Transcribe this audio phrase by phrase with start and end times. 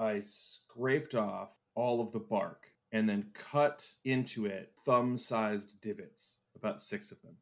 [0.00, 6.40] I scraped off all of the bark and then cut into it thumb sized divots,
[6.56, 7.36] about six of them.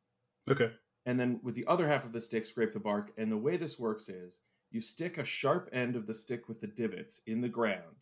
[0.51, 0.73] Okay.
[1.07, 3.13] And then with the other half of the stick, scrape the bark.
[3.17, 4.41] And the way this works is
[4.71, 7.97] you stick a sharp end of the stick with the divots in the ground,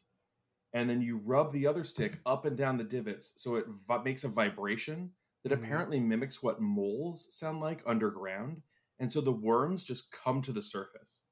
[0.73, 4.03] and then you rub the other stick up and down the divots so it vi-
[4.03, 5.13] makes a vibration
[5.45, 5.59] that Mhm.
[5.63, 8.63] apparently mimics what moles sound like underground.
[8.99, 11.23] And so the worms just come to the surface.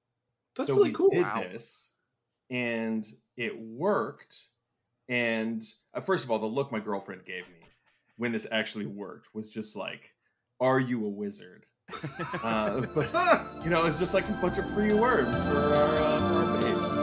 [0.54, 1.10] That's so really we cool.
[1.10, 1.40] did Wow.
[1.40, 1.93] this,
[2.50, 3.04] and
[3.36, 4.36] it worked.
[5.08, 5.62] And
[5.92, 7.66] uh, first of all, the look my girlfriend gave me
[8.16, 10.14] when this actually worked was just like,
[10.60, 11.66] "Are you a wizard?"
[12.42, 13.10] Uh, but
[13.64, 16.60] you know, it's just like a bunch of free worms for our, uh, for our
[16.60, 16.93] page.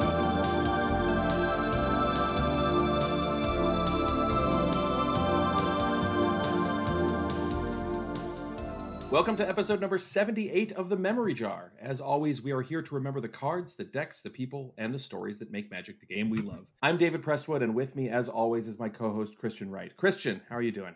[9.11, 11.73] Welcome to episode number 78 of The Memory Jar.
[11.81, 14.99] As always, we are here to remember the cards, the decks, the people, and the
[14.99, 16.67] stories that make Magic the game we love.
[16.81, 19.97] I'm David Prestwood, and with me, as always, is my co host, Christian Wright.
[19.97, 20.95] Christian, how are you doing?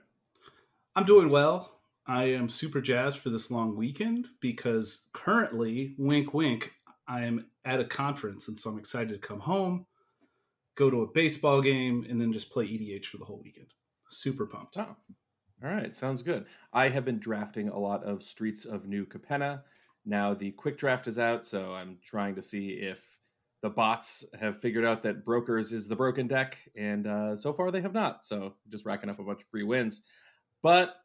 [0.95, 1.81] I'm doing well.
[2.07, 6.71] I am super jazzed for this long weekend because currently, wink, wink,
[7.09, 9.87] I am at a conference, and so I'm excited to come home,
[10.75, 13.73] go to a baseball game, and then just play EDH for the whole weekend.
[14.07, 14.77] Super pumped.
[14.77, 14.95] Oh,
[15.63, 15.95] all right.
[15.95, 16.45] Sounds good.
[16.73, 19.61] I have been drafting a lot of Streets of New Capenna.
[20.05, 23.01] Now the quick draft is out, so I'm trying to see if
[23.61, 27.71] the bots have figured out that Brokers is the broken deck, and uh, so far
[27.71, 28.23] they have not.
[28.23, 30.03] So just racking up a bunch of free wins.
[30.61, 30.95] But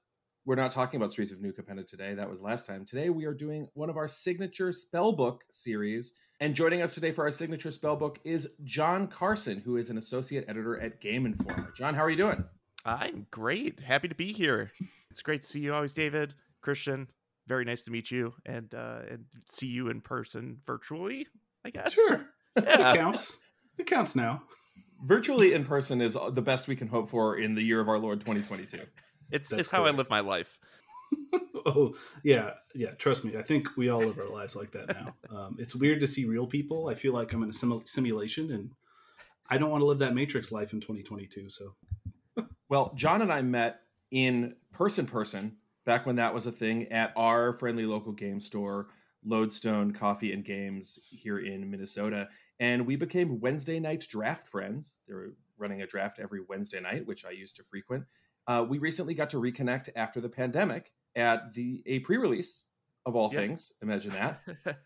[0.45, 2.14] we're not talking about Streets of New Capenna today.
[2.14, 2.85] That was last time.
[2.85, 6.14] Today we are doing one of our signature spellbook series.
[6.41, 10.47] And joining us today for our signature spellbook is John Carson, who is an associate
[10.48, 11.73] editor at Game Informer.
[11.77, 12.45] John, how are you doing?
[12.84, 13.81] I'm great.
[13.81, 14.73] Happy to be here.
[15.11, 16.34] It's great to see you always, David.
[16.62, 17.09] Christian,
[17.47, 21.27] very nice to meet you and uh and see you in person virtually,
[21.64, 21.92] I guess.
[21.92, 22.27] Sure.
[22.56, 22.92] Yeah.
[22.92, 23.39] It counts.
[23.78, 24.42] It counts now.
[25.03, 27.98] virtually in person is the best we can hope for in the year of our
[27.98, 28.81] Lord 2022.
[29.31, 30.58] It's That's it's how I live my life.
[31.67, 35.14] oh yeah yeah trust me i think we all live our lives like that now
[35.36, 38.52] um, it's weird to see real people i feel like i'm in a simu- simulation
[38.52, 38.70] and
[39.51, 41.74] i don't want to live that matrix life in 2022 so
[42.70, 43.81] Well, John and I met
[44.13, 48.86] in person person back when that was a thing at our friendly local game store,
[49.25, 52.29] Lodestone Coffee and Games here in Minnesota,
[52.61, 54.98] and we became Wednesday night draft friends.
[55.09, 58.05] They were running a draft every Wednesday night, which I used to frequent.
[58.47, 62.67] Uh, we recently got to reconnect after the pandemic at the a pre-release
[63.05, 63.41] of all Yeah.
[63.41, 63.73] things.
[63.83, 64.42] Imagine that.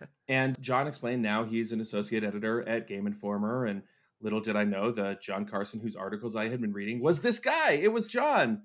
[0.27, 3.67] And John explained now he's an associate editor at Game Informer.
[3.67, 3.83] And
[4.21, 7.39] little did I know the John Carson, whose articles I had been reading, was this
[7.39, 7.73] guy.
[7.73, 8.63] It was John.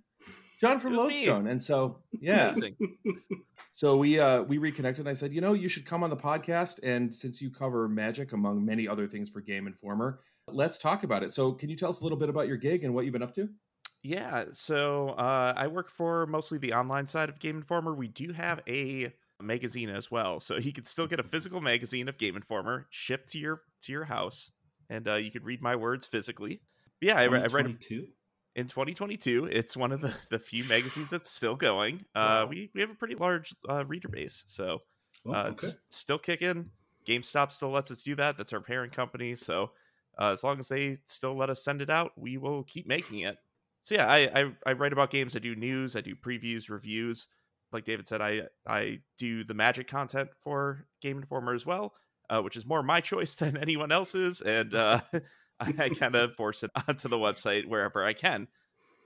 [0.59, 1.27] John from was me.
[1.27, 2.53] And so, yeah.
[3.71, 6.17] So we uh we reconnected and I said, you know, you should come on the
[6.17, 6.79] podcast.
[6.83, 11.23] And since you cover magic among many other things for Game Informer, let's talk about
[11.23, 11.31] it.
[11.31, 13.23] So can you tell us a little bit about your gig and what you've been
[13.23, 13.47] up to?
[14.01, 17.93] Yeah, so uh, I work for mostly the online side of Game Informer.
[17.93, 22.07] We do have a magazine as well, so you could still get a physical magazine
[22.07, 24.51] of Game Informer shipped to your to your house,
[24.89, 26.61] and uh, you could read my words physically.
[27.01, 28.07] Yeah, I, I read 22
[28.55, 29.45] in 2022.
[29.51, 32.05] It's one of the, the few magazines that's still going.
[32.15, 32.45] Uh, Wow.
[32.47, 34.79] we we have a pretty large uh, reader base, so
[35.25, 36.71] oh, uh, okay it's still kicking.
[37.07, 38.37] GameStop still lets us do that.
[38.37, 39.35] That's our parent company.
[39.35, 39.71] So
[40.19, 43.19] uh, as long as they still let us send it out, we will keep making
[43.21, 43.37] it.
[43.83, 45.35] So yeah, I, I I write about games.
[45.35, 45.95] I do news.
[45.95, 47.27] I do previews, reviews.
[47.71, 51.93] Like David said, I I do the Magic content for Game Informer as well,
[52.29, 55.01] uh, which is more my choice than anyone else's, and uh,
[55.59, 58.47] I, kind of force it onto the website wherever I can.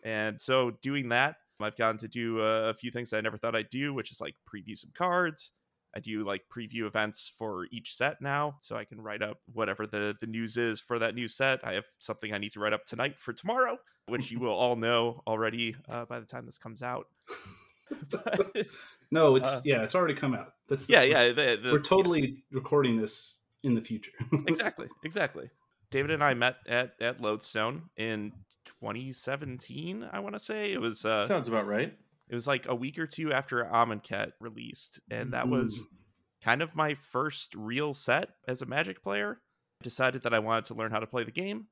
[0.03, 3.37] And so doing that, I've gotten to do uh, a few things that I never
[3.37, 5.51] thought I'd do, which is like preview some cards.
[5.95, 9.85] I do like preview events for each set now, so I can write up whatever
[9.85, 11.59] the the news is for that new set.
[11.63, 14.75] I have something I need to write up tonight for tomorrow, which you will all
[14.75, 17.07] know already uh, by the time this comes out.
[18.09, 18.67] But,
[19.11, 21.79] no it's uh, yeah it's already come out that's the- yeah, yeah, the, the, we're
[21.79, 24.11] totally recording this in the future
[24.47, 25.49] exactly, exactly.
[25.91, 28.31] David and I met at at Lodestone in
[28.65, 30.09] 2017.
[30.11, 31.05] I want to say it was.
[31.05, 31.93] Uh, Sounds about right.
[32.29, 35.85] It was like a week or two after Amonkhet released, and that was
[36.43, 39.39] kind of my first real set as a Magic player.
[39.81, 41.67] I decided that I wanted to learn how to play the game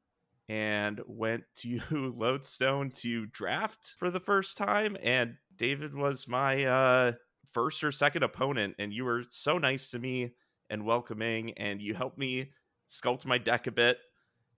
[0.47, 1.79] and went to
[2.15, 4.97] Lodestone to draft for the first time.
[5.01, 7.11] And David was my uh,
[7.51, 10.31] first or second opponent, and you were so nice to me
[10.71, 12.49] and welcoming, and you helped me
[12.89, 13.99] sculpt my deck a bit.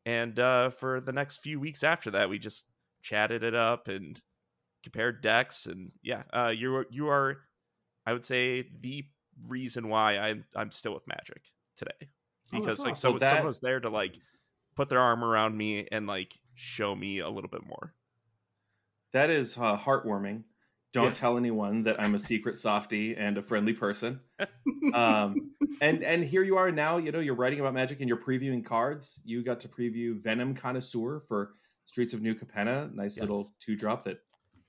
[0.06, 2.64] And uh, for the next few weeks after that, we just
[3.02, 4.22] chatted it up and
[4.82, 7.38] compared decks and yeah uh you are you are
[8.06, 9.06] i would say the
[9.48, 11.42] reason why i'm i'm still with magic
[11.78, 12.08] today Oh,
[12.52, 13.12] because that's like awesome.
[13.12, 14.14] so So that- someone was there to like
[14.76, 17.94] put their arm around me and like show me a little bit more.
[19.14, 20.44] That is uh, heartwarming.
[20.94, 21.20] Don't Yes.
[21.20, 24.22] tell anyone that I'm a secret softy and a friendly person.
[24.94, 25.52] Um,
[25.82, 26.98] and and here you are now.
[26.98, 29.20] You know you're writing about magic and you're previewing cards.
[29.26, 31.54] You got to preview Venom Connoisseur for
[31.86, 32.94] Streets of New Capenna.
[32.94, 33.22] Nice Yes.
[33.22, 34.20] little two drop that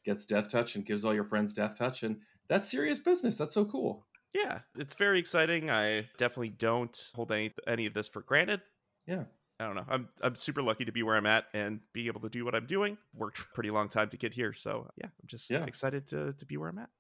[0.05, 3.37] gets Death Touch and gives all your friends Death Touch, and that's serious business.
[3.37, 4.07] That's so cool.
[4.33, 5.71] Yeah, it's very exciting.
[5.71, 8.63] I definitely don't hold any any of this for granted.
[9.07, 9.25] Yeah.
[9.61, 9.85] I don't know.
[9.89, 12.55] I'm I'm super lucky to be where I'm at and be able to do what
[12.55, 12.99] I'm doing.
[13.15, 15.65] Worked a pretty long time to get here, so yeah, I'm just Yeah.
[15.65, 16.91] excited to to be where I'm at.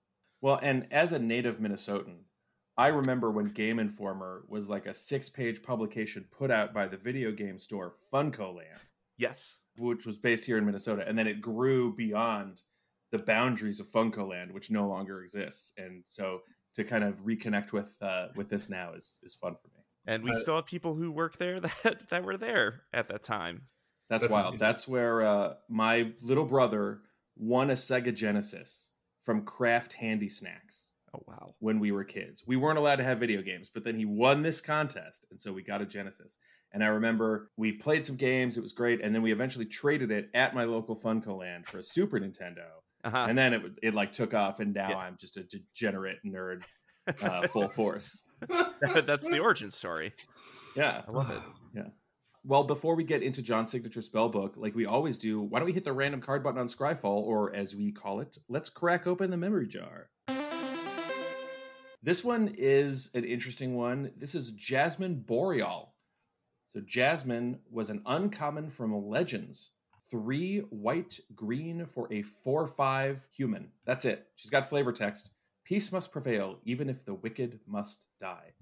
[0.41, 2.25] Well, and as a native Minnesotan,
[2.77, 6.97] I remember when Game Informer was like a six page publication put out by the
[6.97, 8.81] video game store Funco Land.
[9.17, 9.59] Yes.
[9.77, 12.63] which was based here in Minnesota, and then it grew beyond
[13.11, 15.73] the boundaries of Funco Land, which no longer exists.
[15.77, 16.43] And so
[16.77, 19.84] to kind of reconnect with uh, with this now is is fun for me.
[20.07, 23.23] And we Uh, still have people who work there that that were there at that
[23.23, 23.63] time.
[24.11, 24.47] That's, That's wild.
[24.49, 24.59] amazing.
[24.59, 27.01] That's where uh, my little brother
[27.37, 28.93] won a Sega Genesis
[29.23, 31.55] from Kraft Handy Snacks Oh wow.
[31.59, 32.45] when we were kids.
[32.47, 35.53] We weren't allowed to have video games, but then he won this contest, and so
[35.53, 36.37] we got a Genesis.
[36.73, 40.11] And I remember we played some games; it was great, and then we eventually traded
[40.11, 42.67] it at my local Funco Land for a Super Nintendo.
[43.05, 43.27] Uh-huh.
[43.29, 44.97] and then it it like took off, and now Yeah.
[44.99, 46.63] I'm just a degenerate nerd,
[47.23, 48.25] uh, full force.
[48.81, 50.13] That's the origin story.
[50.77, 51.03] Yeah.
[51.07, 51.41] I love it.
[51.75, 51.89] Yeah.
[52.45, 55.67] Well, before we get into John's signature spell book, like we always do, why don't
[55.67, 59.09] we hit the random card button on Scryfall, or as we call it, let's crack
[59.09, 60.11] open the memory jar.
[62.01, 64.13] This one is an interesting one.
[64.17, 65.95] This is Jasmine Boreal.
[66.69, 69.71] So Jasmine was an uncommon from Legends.
[70.11, 73.71] Three white green for a four five human.
[73.87, 74.27] That's it.
[74.37, 75.31] She's got flavor text.
[75.65, 78.53] Peace must prevail, even if the wicked must die.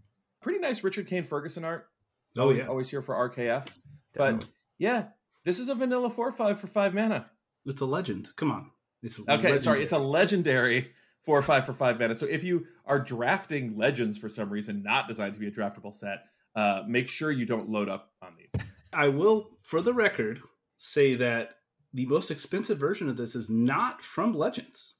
[0.40, 1.88] Pretty nice Richard Kane Ferguson art.
[2.36, 3.66] Oh yeah, Always here for RKF.
[4.14, 4.46] But
[4.78, 5.06] yeah,
[5.44, 7.30] this is a vanilla 4 5 for 5 mana.
[7.66, 8.30] it's a legend.
[8.36, 8.70] Come on,
[9.02, 10.92] it's Okay, sorry, it's a legendary
[11.24, 12.14] 4 5 for 5 mana.
[12.14, 15.94] So if you are drafting legends for some reason, not designed to be a draftable
[15.94, 18.52] set, uh, make sure you don't load up on these.
[18.92, 20.40] I will, for the record,
[20.76, 21.56] say that
[21.94, 24.94] the most expensive version of this is not from Legends.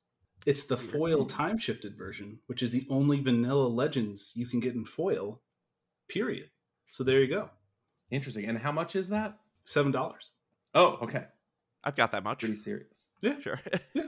[0.46, 4.74] It's the foil time shifted version, which is the only vanilla Legends you can get
[4.74, 5.40] in foil.
[6.08, 6.50] Period.
[6.88, 7.50] So there you go,
[8.10, 8.44] Interesting.
[8.46, 9.38] And how much is that?
[9.64, 10.30] seven dollars.
[10.74, 11.24] Oh, okay.
[11.84, 12.40] I've got that much.
[12.40, 13.08] Pretty serious.
[13.20, 13.60] Yeah, sure.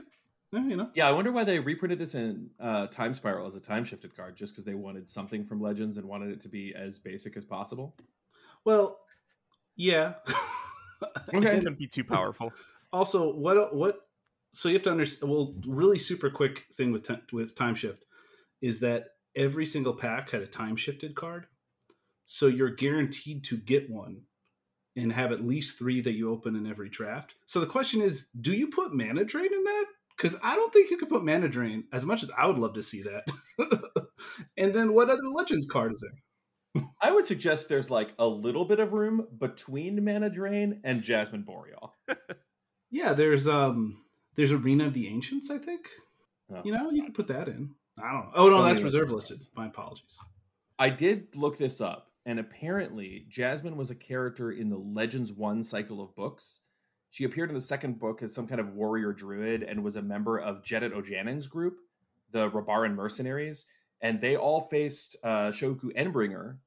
[0.53, 3.55] Yeah, you know, Yeah, I wonder why they reprinted this in uh, Time Spiral as
[3.57, 6.47] a time shifted card, just because they wanted something from Legends and wanted it to
[6.47, 7.93] be as basic as possible.
[8.63, 8.99] well,
[9.75, 10.13] yeah.
[11.03, 11.37] Okay.
[11.37, 12.53] It couldn't be too powerful.
[12.93, 14.04] also what what
[14.55, 18.05] so you have to understand well really super quick thing with ti- with time shift
[18.61, 21.47] is that every single pack had a time shifted card.
[22.23, 24.21] So you're guaranteed to get one
[24.95, 27.35] and have at least three that you open in every draft.
[27.45, 29.85] So the question is do you put mana drain in that?
[30.15, 32.73] Because i don't think you could put mana drain as much as i would love
[32.75, 33.25] to see that.
[34.57, 36.83] And then what other legends card is there?
[37.01, 41.43] I would suggest there's like a little bit of room between Mana Drain and Jasmine
[41.43, 41.93] Boreal.
[42.91, 44.04] yeah there's um
[44.35, 45.89] there's arena of the ancients i think
[46.53, 46.61] Oh.
[46.63, 47.71] You know, you can put that in.
[47.97, 48.31] I don't know.
[48.35, 49.41] Oh no, that's reserve listed.
[49.55, 50.19] My apologies.
[50.77, 55.63] I did look this up, and apparently Jasmine was a character in the Legends One
[55.63, 56.61] cycle of books.
[57.09, 60.03] She appeared in the second book as some kind of warrior druid and was a
[60.03, 61.77] member of Jedit Ojanin's group,
[62.31, 63.65] the Rabaran mercenaries,
[64.01, 66.57] and they all faced uh, Shoku Enbringer,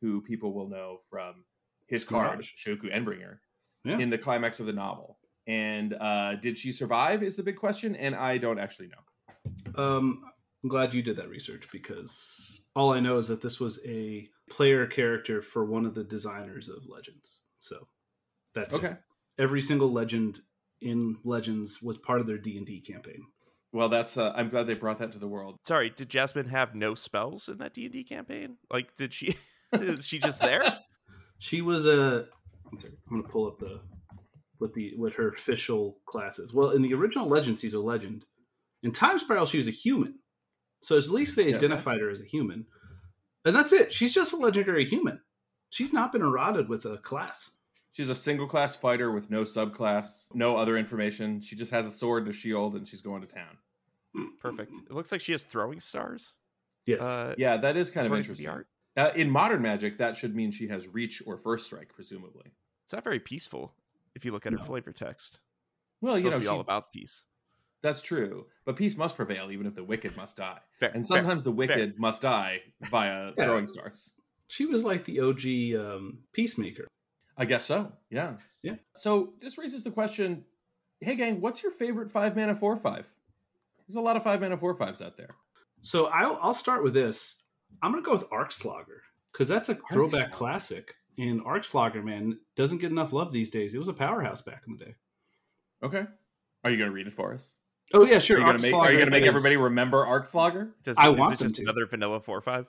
[0.00, 1.44] who people will know from
[1.86, 2.40] his card.
[2.40, 3.38] Shoku Enbringer,
[3.84, 3.98] Yeah.
[3.98, 5.18] in the climax of the novel.
[5.48, 7.22] And uh, did she survive?
[7.22, 9.82] Is the big question, and I don't actually know.
[9.82, 10.22] Um,
[10.62, 14.28] I'm glad you did that research because all I know is that this was a
[14.50, 17.42] player character for one of the designers of Legends.
[17.60, 17.88] So
[18.54, 18.78] that's it.
[18.78, 18.96] Okay.
[19.38, 20.40] Every single legend
[20.80, 23.22] in Legends was part of their D and D campaign.
[23.72, 24.18] Well, that's.
[24.18, 25.56] Uh, I'm glad they brought that to the world.
[25.66, 28.56] Sorry, did Jasmine have no spells in that D and D campaign?
[28.70, 29.36] Like, did she?
[29.72, 30.64] is she just there?
[31.40, 32.26] She was a.
[32.66, 32.78] I'm
[33.08, 33.80] going to pull up the
[34.58, 36.52] what the what her official classes.
[36.52, 38.24] Well, in the original Legends, she's a legend.
[38.82, 40.20] In Time Spiral, she was a human.
[40.80, 41.56] So at least they Yes.
[41.56, 42.66] identified her as a human,
[43.44, 43.92] and that's it.
[43.92, 45.20] She's just a legendary human.
[45.70, 47.56] She's not been eroded with a class.
[47.92, 51.40] She's a single class fighter with no subclass, no other information.
[51.40, 53.58] She just has a sword and a shield, and she's going to town.
[54.40, 54.72] Perfect.
[54.88, 56.32] It looks like she has throwing stars.
[56.86, 57.02] Yes.
[57.04, 58.48] Uh, Yeah, that is kind of interesting.
[58.48, 58.68] art.
[58.96, 62.52] Uh, in modern magic, that should mean she has reach or first strike, presumably.
[62.84, 63.74] It's not very peaceful
[64.18, 65.38] if you look at her flavor text.
[66.00, 67.24] Well, It's you know, to be she, all about peace.
[67.82, 68.46] that's true.
[68.66, 70.58] But peace must prevail, even if the wicked must die.
[70.78, 70.90] Fair.
[70.90, 71.18] And fair.
[71.18, 72.60] sometimes the wicked must die
[72.90, 73.44] via Yeah.
[73.44, 74.14] throwing stars.
[74.48, 76.86] she was like the OG um, peacemaker.
[77.36, 77.92] I guess so.
[78.10, 78.34] Yeah.
[78.62, 78.74] Yeah.
[78.96, 80.44] So this raises the question
[81.00, 83.06] hey, gang, what's your favorite five mana four five?
[83.86, 85.30] There's a lot of five mana four fives out there.
[85.80, 87.42] So I'll, I'll start with this.
[87.82, 89.00] I'm going to go with Arc Arcslogger
[89.32, 90.32] because that's a throwback Arcslogger.
[90.32, 90.94] classic.
[91.18, 93.74] And Arcslogger, man, doesn't get enough love these days.
[93.74, 94.94] It was a powerhouse back in the day.
[95.82, 96.04] Okay.
[96.64, 97.56] Are you going to read it for us?
[97.92, 98.36] Oh, yeah, sure.
[98.36, 100.70] Are you going to make, you gonna make is- everybody remember Arcslogger?
[100.84, 101.62] Does, I is want it them just to.
[101.62, 102.66] another vanilla four five?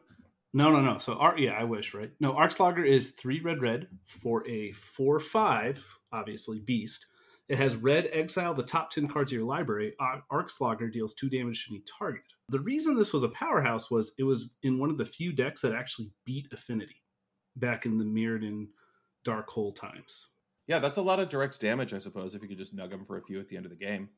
[0.54, 0.98] No, no, no.
[0.98, 2.10] So, Ar- yeah, I wish, right?
[2.20, 7.06] No, Arcslogger is three red, red for a four five, obviously beast.
[7.50, 9.94] It has red exile the top 10 cards of your library.
[10.00, 12.24] Ar- Arcslogger deals two damage to any target.
[12.50, 15.62] The reason this was a powerhouse was it was in one of the few decks
[15.62, 16.99] that actually beat Affinity
[17.60, 18.68] back in the Mirrodin
[19.24, 20.28] Dark Hole times.
[20.68, 23.04] Yeah, that's a lot of direct damage, I suppose, if you could just nug them
[23.06, 24.10] for a few at the end of the game.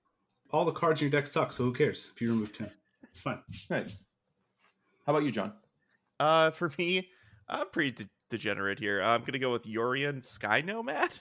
[0.51, 2.69] All the cards in your deck suck, so who cares if you remove 10?
[3.03, 3.39] It's fine.
[3.69, 4.03] Nice.
[5.05, 5.53] How about you, John?
[6.19, 7.07] Uh, for me,
[7.47, 9.01] I'm pretty de- degenerate here.
[9.01, 11.09] I'm gonna go with Yorion Sky Nomad.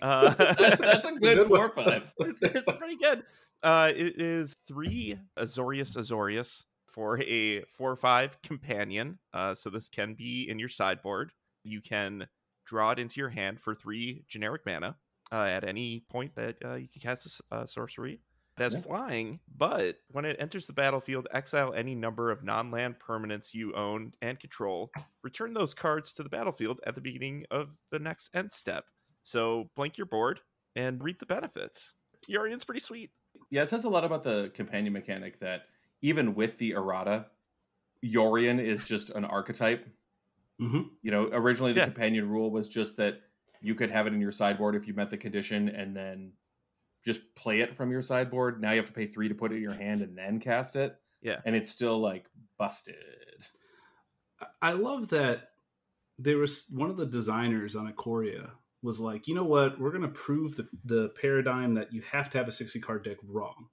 [0.00, 1.70] Uh, That's a good good one.
[1.70, 2.12] four five.
[2.18, 3.22] it's, it's pretty good.
[3.62, 9.18] Uh, it is three Azorius Azorius for a four or five companion.
[9.32, 11.32] Uh, so this can be in your sideboard.
[11.64, 12.26] You can
[12.66, 14.96] draw it into your hand for three generic mana
[15.32, 18.20] uh, at any point that uh, you can cast a a sorcery.
[18.58, 18.80] It has Yeah.
[18.80, 24.12] flying, but when it enters the battlefield, exile any number of non-land permanents you own
[24.20, 24.90] and control.
[25.22, 28.84] Return those cards to the battlefield at the beginning of the next end step.
[29.22, 30.40] So blank your board
[30.76, 31.94] and reap the benefits.
[32.28, 33.10] Yorion's pretty sweet.
[33.50, 35.62] Yeah, it says a lot about the companion mechanic that
[36.02, 37.26] even with the errata,
[38.04, 39.86] Yorion is just an archetype.
[40.58, 41.86] hmm You know, originally the Yeah.
[41.86, 43.20] companion rule was just that
[43.62, 46.32] you could have it in your sideboard if you met the condition and then
[47.04, 48.60] just play it from your sideboard.
[48.60, 50.76] Now you have to pay three to put it in your hand and then cast
[50.76, 50.98] it.
[51.22, 51.40] Yeah.
[51.44, 52.26] And it's still like
[52.58, 52.96] busted.
[54.60, 55.50] I- love that
[56.18, 58.50] there was one of the designers on Ikoria
[58.82, 62.28] was like, you know what, we're going to prove the, the paradigm that you have
[62.30, 63.68] to have a 60 card deck wrong.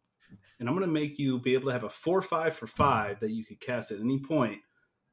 [0.60, 3.20] And I'm going to make you be able to have a 4 5 for 5
[3.22, 4.60] that you could cast at any point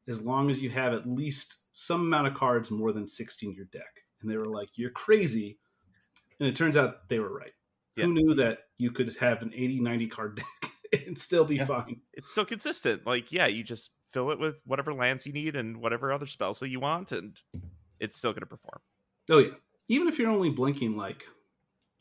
[0.08, 3.54] as long as you have at least some amount of cards more than 60 in
[3.54, 4.02] your deck.
[4.23, 5.58] And they were like, you're crazy.
[6.40, 7.52] And it turns out they were right.
[7.96, 8.04] Yeah.
[8.04, 10.73] Who knew that you could have an 80, 90 card deck
[11.06, 11.64] and still be Yeah.
[11.64, 12.00] fine?
[12.12, 13.06] It's still consistent.
[13.06, 16.61] Like, yeah, you just fill it with whatever lands you need and whatever other spells
[16.61, 17.38] that you want, and
[18.00, 18.80] it's still going to perform.
[19.30, 19.54] Oh yeah.
[19.88, 21.25] Even if you're only blinking like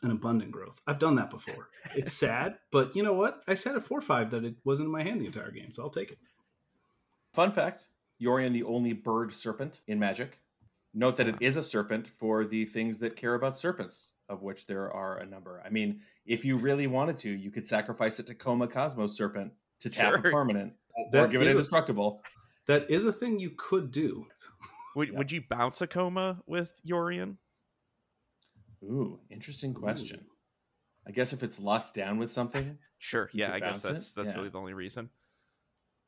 [0.06, 0.80] an abundant growth.
[0.88, 1.70] I've done that before.
[1.96, 3.42] It's sad, but you know what?
[3.48, 5.84] I said at four five that it wasn't in my hand the entire game, so
[5.84, 6.18] I'll take it.
[7.34, 7.88] Fun fact
[8.22, 10.40] Yorion, the only bird serpent in Magic.
[10.94, 14.66] Note that it is a serpent for the things that care about serpents, of which
[14.68, 15.62] there are a number.
[15.66, 19.52] I mean, if you really wanted to, you could sacrifice it to Koma Cosmos Serpent
[19.82, 20.32] to tap a Sure.
[20.32, 22.22] permanent or That give it is a- indestructible.
[22.68, 24.28] That is a thing you could do.
[24.96, 25.18] Would, Yeah.
[25.18, 27.36] would you bounce a Koma with Yorion?
[28.86, 30.26] Ooh, interesting question.
[31.08, 32.78] I guess if it's locked down with something.
[32.98, 33.30] Sure.
[33.34, 33.94] Yeah, I guess bounce it?
[33.94, 34.38] that's that's Yeah.
[34.38, 35.10] really the only reason.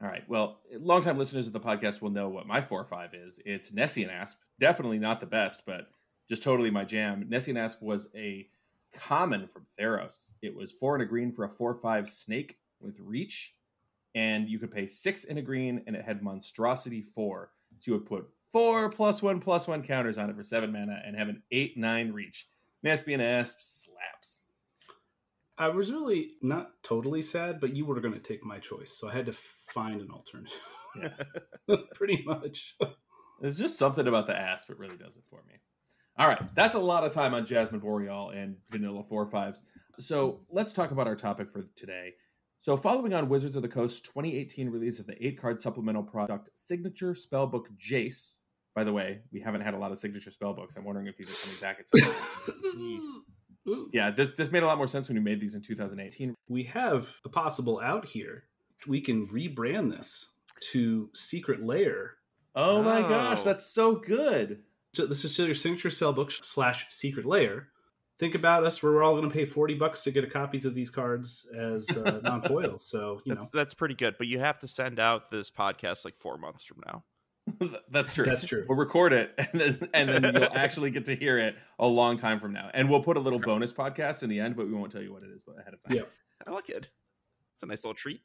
[0.01, 0.27] All right.
[0.29, 3.39] Well, longtime listeners of the podcast will know what my 4 or 5 is.
[3.45, 4.39] It's Nessian Asp.
[4.59, 5.89] Definitely not the best, but
[6.29, 7.27] just totally my jam.
[7.29, 8.47] Nessian Asp was a
[8.93, 10.31] common from Theros.
[10.41, 13.55] It was four and a green for a 4 5 snake with reach.
[14.15, 17.51] And you could pay six in a green, and it had monstrosity four.
[17.77, 21.01] So you would put four plus one plus one counters on it for seven mana
[21.05, 22.47] and have an eight nine reach.
[22.85, 24.45] Nessian Asp slaps.
[25.57, 29.09] I was really not totally sad, but you were going to take my choice, so
[29.09, 30.53] I had to find an alternative.
[31.95, 32.75] Pretty much.
[33.41, 35.55] There's just something about the asp that really does it for me.
[36.19, 39.63] All right, that's a lot of time on Jasmine Boreal and Vanilla Four Fives.
[39.99, 42.13] So let's talk about our topic for today.
[42.59, 46.49] So, following on Wizards of the Coast 2018 release of the eight card supplemental product
[46.55, 48.39] Signature Spellbook Jace.
[48.77, 50.77] By the way, we haven't had a lot of signature spellbooks.
[50.77, 53.23] I'm wondering if these are coming back at some point.
[53.91, 56.35] Yeah, this this made a lot more sense when we made these in 2018.
[56.47, 58.43] We have a possible out here.
[58.87, 60.29] We can rebrand this
[60.71, 62.13] to Secret Lair.
[62.55, 63.43] Oh my gosh, Oh.
[63.43, 64.61] that's so good.
[64.93, 67.69] So this is your signature spellbook slash secret lair.
[68.19, 68.81] Think about us.
[68.81, 71.89] We're all going to pay forty bucks to get a copies of these cards as
[71.89, 72.85] uh, non foils.
[72.85, 76.05] So you know That's that's pretty good, but you have to send out this podcast
[76.05, 77.03] like four months from now.
[77.91, 78.25] That's true.
[78.25, 78.65] That's true.
[78.67, 82.17] We'll record it, and then and then you'll actually get to hear it a long
[82.17, 82.69] time from now.
[82.73, 85.13] And we'll put a little bonus podcast in the end, but we won't tell you
[85.13, 85.95] what it is ahead of time.
[85.97, 86.03] Yeah.
[86.47, 86.89] I like it.
[87.55, 88.21] It's a nice little treat.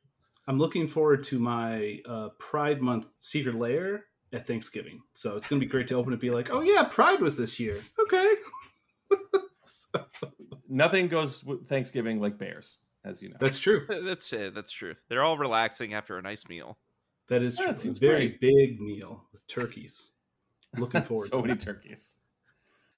[0.46, 5.00] I'm looking forward to my uh, Pride Month secret lair at Thanksgiving.
[5.14, 6.14] So it's going to be great to open it.
[6.14, 7.78] and Be like, oh yeah, Pride was this year.
[8.00, 8.34] Okay.
[9.64, 10.04] So,
[10.68, 13.36] Nothing goes with Thanksgiving like bears, as you know.
[13.38, 13.86] that's true.
[13.88, 14.54] That's it.
[14.54, 14.94] That's true.
[15.08, 16.78] They're all relaxing after a nice meal.
[17.28, 17.74] That is Yeah, true.
[17.74, 18.40] it a very great.
[18.40, 20.12] big meal with turkeys.
[20.76, 22.16] Looking forward so to many turkeys.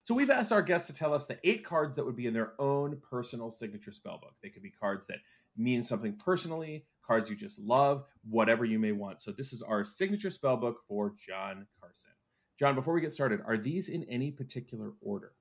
[0.03, 2.35] So we've asked our guests to tell us the eight cards that would be in
[2.35, 4.33] their own personal signature spellbook.
[4.43, 5.19] They could be cards that
[5.57, 9.23] mean something personally, cards you just love, whatever you may want.
[9.23, 12.13] So this is our signature spellbook for John Carson.
[12.59, 15.33] John, before we get started, are these in any particular order?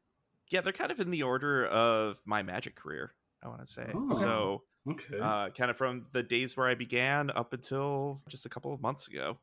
[0.50, 3.14] Yeah, they're kind of in the order of my magic career,
[3.44, 3.92] I want to say.
[3.94, 4.20] Oh.
[4.20, 5.20] So, Okay.
[5.20, 8.82] uh, kind of from the days where I began up until just a couple of
[8.82, 9.38] months ago.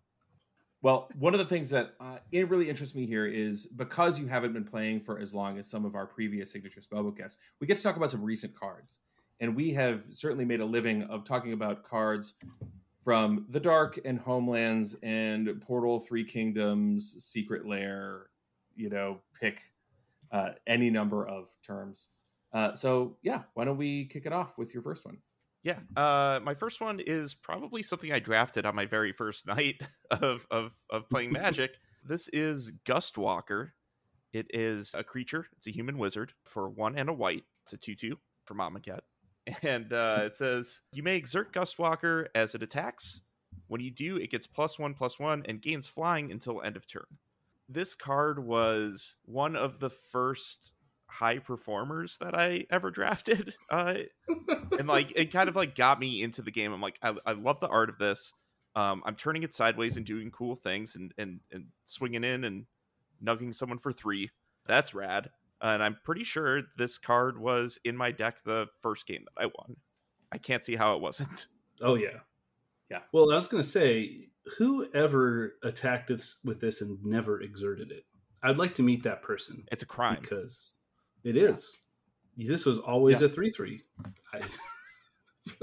[0.82, 4.26] Well, one of the things that uh, it really interests me here is because you
[4.26, 7.66] haven't been playing for as long as some of our previous signature spellbook guests, we
[7.66, 9.00] get to talk about some recent cards,
[9.40, 12.34] and we have certainly made a living of talking about cards
[13.04, 18.26] from the Dark and Homelands and Portal Three Kingdoms, Secret Lair.
[18.74, 19.60] You know, pick
[20.32, 22.10] uh, any number of terms.
[22.52, 25.18] Uh, so yeah, why don't we kick it off with your first one?
[25.62, 29.82] Yeah, uh, my first one is probably something I drafted on my very first night
[30.10, 31.72] of of, of playing Magic.
[32.06, 33.70] this is Gustwalker.
[34.32, 35.46] It is a creature.
[35.56, 37.44] It's a human wizard for one and a white.
[37.64, 39.02] It's a two-two for Mama Cat,
[39.62, 43.20] and uh, it says you may exert Gustwalker as it attacks.
[43.66, 46.86] When you do, it gets plus one plus one and gains flying until end of
[46.86, 47.04] turn.
[47.68, 50.72] This card was one of the first
[51.10, 53.54] high performers that I ever drafted.
[53.70, 53.94] Uh,
[54.78, 56.72] and like it kind of like got me into the game.
[56.72, 58.32] I'm like, I, I love the art of this.
[58.74, 62.66] Um, I'm turning it sideways and doing cool things and and and swinging in and
[63.24, 64.30] nugging someone for three.
[64.66, 65.30] That's rad.
[65.60, 69.46] And I'm pretty sure this card was in my deck the first game that I
[69.46, 69.76] won.
[70.32, 71.46] I can't see how it wasn't.
[71.80, 72.20] oh yeah.
[72.90, 73.00] Yeah.
[73.12, 78.04] Well, I was gonna say, whoever attacked this with this and never exerted it,
[78.42, 80.18] I'd like to meet that person It's a crime.
[80.20, 80.74] because
[81.24, 81.76] it is.
[82.36, 83.26] This was always Yeah.
[83.26, 83.82] a three-three.
[84.32, 84.40] I,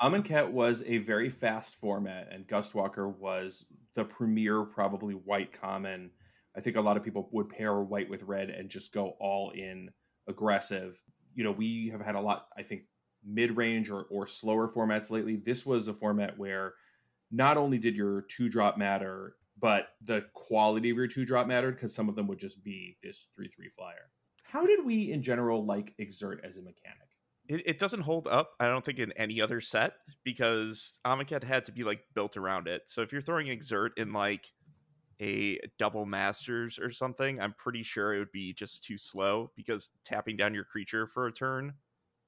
[0.00, 6.10] Amonkhet was a very fast format, and Gustwalker was the premier, probably white common.
[6.56, 9.50] I think a lot of people would pair white with red and just go all
[9.50, 9.90] in
[10.28, 11.02] aggressive.
[11.34, 12.82] You know, we have had a lot, I think,
[13.24, 15.36] mid range or, or slower formats lately.
[15.36, 16.74] This was a format where
[17.30, 21.76] not only did your two drop matter, but the quality of your two drop mattered
[21.76, 24.10] because some of them would just be this 3 3 flyer.
[24.52, 27.08] How did we, in general, like Exert as a mechanic?
[27.48, 31.64] It, it doesn't hold up, I don't think, in any other set because Amonkhet had
[31.64, 32.82] to be like built around it.
[32.84, 34.44] So if you're throwing Exert in like
[35.22, 39.88] a double masters or something, I'm pretty sure it would be just too slow because
[40.04, 41.72] tapping down your creature for a turn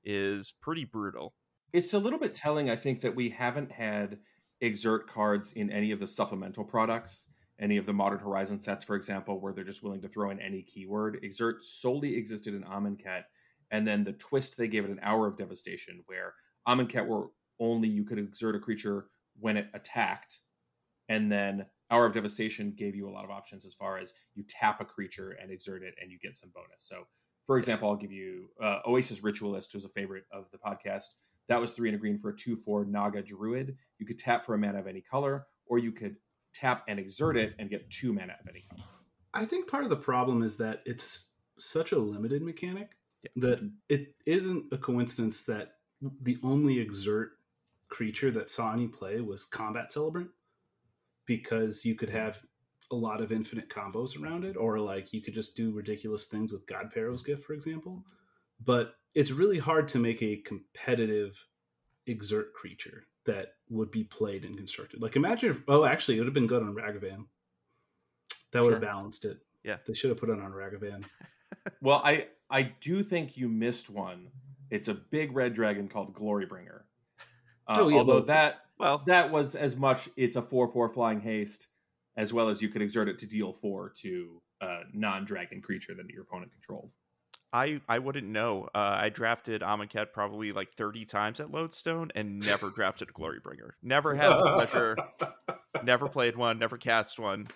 [0.03, 1.35] is pretty brutal.
[1.75, 4.17] It's a little bit telling, I think, that we haven't had
[4.63, 7.27] exert cards in any of the supplemental products,
[7.61, 10.40] any of the Modern Horizon sets, for example, where they're just willing to throw in
[10.40, 11.21] any keyword.
[11.23, 13.25] Exert solely existed in Amonkhet,
[13.71, 16.35] and then the twist they gave it an Hour of Devastation, where
[16.67, 17.29] Amonkhet were
[17.61, 19.07] only you could exert a creature
[19.38, 20.40] when it attacked,
[21.09, 24.45] and then Hour of Devastation gave you a lot of options as far as you
[24.49, 26.79] tap a creature and exert it, and you get some bonus.
[26.79, 27.07] So,
[27.47, 31.05] for example, I'll give you uh, Oasis Ritualist, was a favorite of the podcast.
[31.49, 33.77] That was three and a green for a 2 4 Naga Druid.
[33.99, 36.17] You could tap for a mana of any color, or you could
[36.55, 38.83] tap and exert it and get two mana of any color.
[39.35, 41.27] I think part of the problem is that it's
[41.59, 42.90] such a limited mechanic
[43.23, 43.31] Yeah.
[43.37, 45.77] that it isn't a coincidence that
[46.23, 47.33] the only exert
[47.88, 50.31] creature that saw any play was Combat Celebrant
[51.27, 52.45] because you could have
[52.90, 56.53] a lot of infinite combos around it, or like you could just do ridiculous things
[56.53, 58.05] with God Pharaoh's Gift, for example.
[58.62, 61.47] But it's really hard to make a competitive
[62.07, 65.03] exert creature that would be played and constructed.
[65.03, 67.27] Like imagine if, oh actually it would have been good on Ragavan.
[68.53, 69.39] That would have balanced it.
[69.63, 69.77] Yeah.
[69.87, 71.05] They should have put it on Ragavan.
[71.81, 74.29] Well, I I do think you missed one.
[74.71, 76.81] It's a big red dragon called Glorybringer.
[77.67, 81.21] Uh, Oh, yeah, although well- that Well, that was as much it's a 4-4 flying
[81.21, 81.69] haste
[82.17, 86.09] as well as you could exert it to deal 4 to a non-dragon creature that
[86.11, 86.91] your opponent controlled.
[87.55, 88.64] I I wouldn't know.
[88.75, 93.71] Uh, I drafted Amonkhet probably like 30 times at Lodestone and never drafted a Glorybringer.
[93.83, 94.97] Never had the pleasure.
[95.85, 96.59] Never played one.
[96.59, 97.47] Never cast one.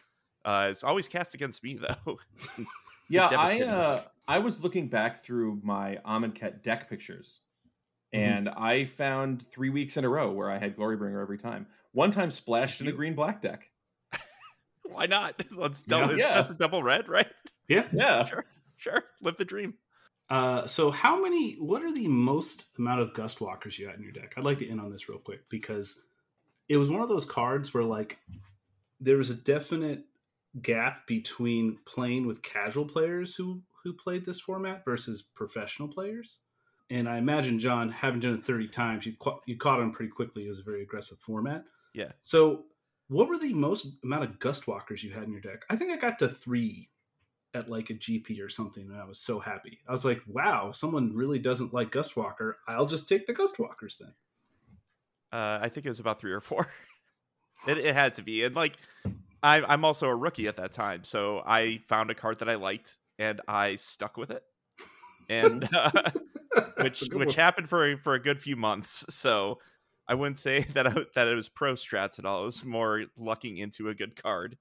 [0.44, 1.74] Uh, it's always cast against me
[2.06, 2.18] though.
[3.10, 7.40] Yeah, I uh, I was looking back through my Amonkhet deck pictures,
[8.14, 8.18] Mhm.
[8.20, 11.66] and I found three weeks in a row where I had Glorybringer every time.
[11.92, 13.68] One time splashed in a green black deck.
[14.84, 15.42] Why not?
[15.50, 16.00] Let's Yeah.
[16.00, 16.16] double.
[16.18, 16.34] Yeah.
[16.34, 17.26] That's a double red, right?
[17.68, 17.86] yeah.
[17.92, 18.44] Yeah, Sure.
[18.76, 19.02] Sure.
[19.22, 19.74] Live the dream.
[20.30, 21.54] Uh, so how many?
[21.54, 24.34] What are the most amount of Gust Walkers you had in your deck?
[24.36, 26.00] I'd like to end on this real quick because
[26.68, 28.18] it was one of those cards where like
[29.00, 30.04] there was a definite
[30.60, 36.40] gap between playing with casual players who who played this format versus professional players.
[36.90, 40.10] And I imagine John, having done it thirty times, you ca- you caught on pretty
[40.10, 40.44] quickly.
[40.44, 41.64] It was a very aggressive format.
[41.94, 42.12] Yeah.
[42.20, 42.64] So,
[43.08, 45.64] what were the most amount of Gust Walkers you had in your deck?
[45.70, 46.90] I think I got to three
[47.58, 49.78] at like a GP or something, and I was so happy.
[49.88, 52.54] I was like, "Wow, someone really doesn't like Gustwalker.
[52.66, 54.12] I'll just take the Gustwalkers then."
[55.32, 56.68] Uh, I think it was about three or four.
[57.68, 58.76] it, it had to be, and like,
[59.42, 62.54] I, I'm also a rookie at that time, so I found a card that I
[62.54, 64.42] liked and I stuck with it,
[65.28, 65.90] and uh,
[66.80, 67.28] which which one.
[67.36, 69.04] happened for a, for a good few months.
[69.10, 69.58] So
[70.06, 72.42] I wouldn't say that I, that it was pro strats at all.
[72.42, 74.56] It was more lucking into a good card.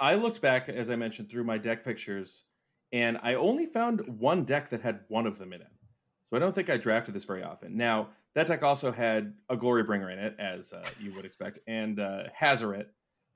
[0.00, 2.44] I looked back, as I mentioned, through my deck pictures,
[2.92, 5.72] and I only found one deck that had one of them in it.
[6.26, 7.76] So I don't think I drafted this very often.
[7.76, 11.58] Now, that deck also had a Glory Bringer in it, as uh, you would expect,
[11.66, 12.86] and uh, Hazoret,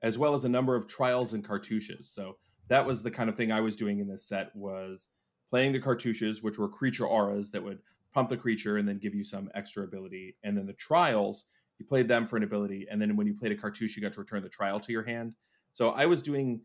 [0.01, 2.03] as well as a number of trials and cartouches.
[2.03, 2.37] So
[2.69, 5.09] that was the kind of thing I was doing in this set was
[5.49, 7.79] playing the cartouches, which were creature auras that would
[8.13, 10.37] pump the creature and then give you some extra ability.
[10.43, 11.47] And then the trials,
[11.79, 14.13] you played them for an ability, and then when you played a cartouche, you got
[14.13, 15.33] to return the trial to your hand.
[15.73, 16.61] So I was doing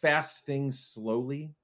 [0.00, 1.54] fast things slowly,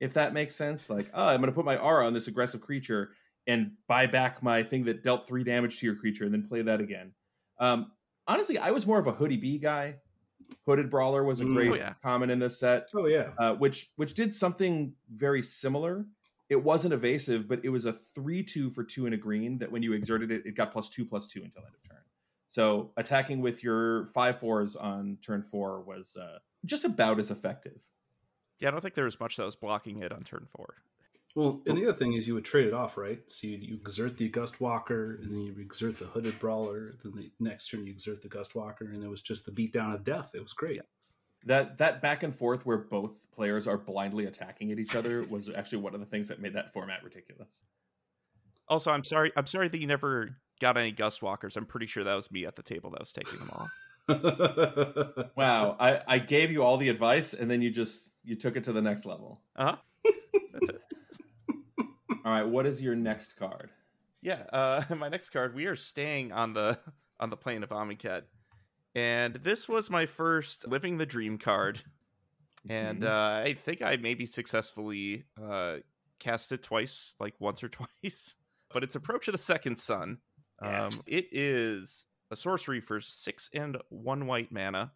[0.00, 0.90] if that makes sense.
[0.90, 3.10] Like, oh, I'm going to put my aura on this aggressive creature
[3.46, 6.62] and buy back my thing that dealt three damage to your creature and then play
[6.62, 7.12] that again.
[7.60, 7.92] Um,
[8.26, 9.96] honestly, I was more of a Hoodie B guy.
[10.66, 11.54] Hooded Brawler was a Mm.
[11.54, 11.94] great Oh, yeah.
[12.02, 16.06] common in this set, Oh yeah, uh, which which did something very similar.
[16.48, 19.58] It wasn't evasive, but it was a three-two for two and a green.
[19.58, 21.95] That when you exerted it, it got plus two plus two until end of turn.
[22.56, 27.82] So attacking with your five fours on turn four was uh, just about as effective.
[28.60, 30.76] Yeah, I don't think there was much that was blocking it on turn four.
[31.34, 33.20] Well, and the other thing is you would trade it off, right?
[33.26, 36.96] So you, you exert the Gust Walker, and then you exert the Hooded Brawler.
[37.04, 39.94] Then the next turn you exert the Gust Walker, and it was just the beatdown
[39.94, 40.30] of death.
[40.32, 40.80] It was great.
[41.44, 45.50] That that back and forth where both players are blindly attacking at each other was
[45.54, 47.66] actually one of the things that made that format ridiculous.
[48.66, 49.30] Also, I'm sorry.
[49.36, 51.56] I'm sorry that you never got any Gust Walkers.
[51.56, 53.68] I'm pretty sure that was me at the table that was taking them all.
[55.36, 58.64] Wow, I, I gave you all the advice and then you just you took it
[58.64, 59.40] to the next level.
[59.56, 60.12] Uh huh.
[62.24, 63.70] All right, what is your next card?
[64.22, 64.42] Yeah.
[64.52, 65.54] Uh, my next card.
[65.54, 66.78] We are staying on the
[67.20, 68.22] on the plane of Amonkhet,
[68.94, 71.80] and this was my first living the dream card,
[72.68, 73.06] and Mhm.
[73.08, 75.76] uh, I think I maybe successfully uh,
[76.18, 78.34] cast it twice, like once or twice.
[78.72, 80.18] But it's Approach of the Second Sun.
[80.60, 81.04] Um, Yes.
[81.06, 84.92] it is a sorcery for six and one white mana.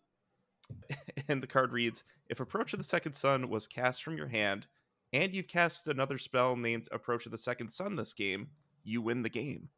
[1.29, 4.67] and the card reads If Approach of the Second Sun was cast from your hand,
[5.13, 8.49] and you've cast another spell named Approach of the Second Sun this game,
[8.85, 9.69] you win the game.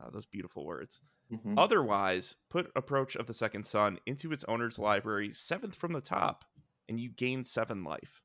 [0.00, 1.00] Uh, those beautiful words.
[1.32, 1.54] Mhm.
[1.58, 6.44] Otherwise, put Approach of the Second Sun into its owner's library, seventh from the top,
[6.88, 8.22] and you gain seven life.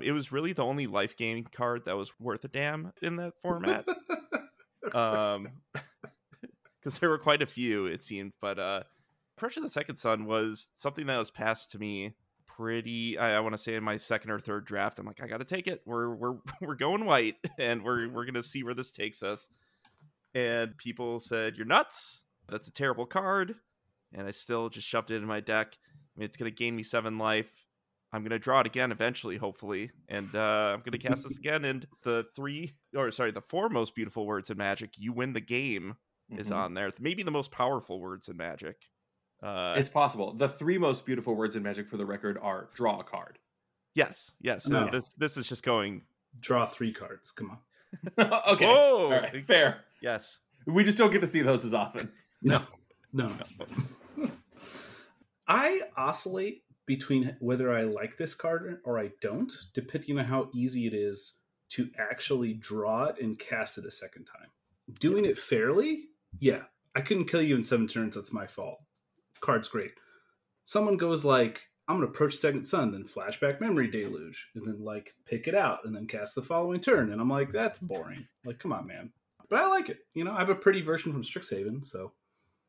[0.00, 3.34] It was really the only life gain card that was worth a damn in that
[3.42, 3.86] format.
[4.94, 5.48] um,
[6.80, 8.32] because there were quite a few, it seemed.
[8.40, 8.82] But uh,
[9.36, 12.14] Approach of the Second Sun was something that was passed to me
[12.46, 13.18] pretty.
[13.18, 14.98] I, I want to say in my second or third draft.
[14.98, 15.82] I'm like, I got to take it.
[15.86, 19.48] We're we're we're going white, and we're we're gonna see where this takes us.
[20.34, 22.24] And people said, "You're nuts.
[22.48, 23.56] That's a terrible card."
[24.12, 25.76] And I still just shoved it in my deck.
[26.16, 27.50] I mean, it's gonna gain me seven life.
[28.12, 31.64] I'm gonna draw it again eventually, hopefully, and uh, I'm gonna cast this again.
[31.64, 35.40] And the three, or sorry, the four most beautiful words in Magic, "You win the
[35.40, 35.96] game,"
[36.36, 36.56] is Mhm.
[36.56, 36.92] on there.
[36.98, 38.88] Maybe the most powerful words in Magic.
[39.42, 40.34] Uh, It's possible.
[40.34, 43.38] The three most beautiful words in Magic for the record are draw a card.
[43.94, 44.68] yes, yes.
[44.68, 44.88] No.
[44.90, 46.02] This this is just going.
[46.38, 47.30] Draw three cards.
[47.30, 47.58] Come on.
[48.48, 48.66] okay.
[48.66, 49.04] Whoa!
[49.06, 49.84] All right, fair.
[50.00, 50.38] Yes.
[50.66, 52.12] We just don't get to see those as often.
[52.42, 52.62] No,
[53.12, 53.28] no,
[54.18, 54.28] no.
[55.48, 60.86] I oscillate between whether I like this card or I don't, depending on how easy
[60.86, 61.38] it is
[61.70, 64.50] to actually draw it and cast it a second time.
[65.00, 66.62] Doing it fairly, yeah,
[66.94, 68.14] I couldn't kill you in seven turns.
[68.14, 68.78] That's my fault.
[69.40, 69.92] Card's great.
[70.64, 74.84] Someone goes like, I'm going to approach Second Sun, then flashback memory deluge, and then
[74.84, 77.12] like pick it out, and then cast the following turn.
[77.12, 78.28] And I'm like, that's boring.
[78.44, 79.10] Like, come on, man.
[79.48, 79.98] But I like it.
[80.14, 82.12] You know, I have a pretty version from Strixhaven, so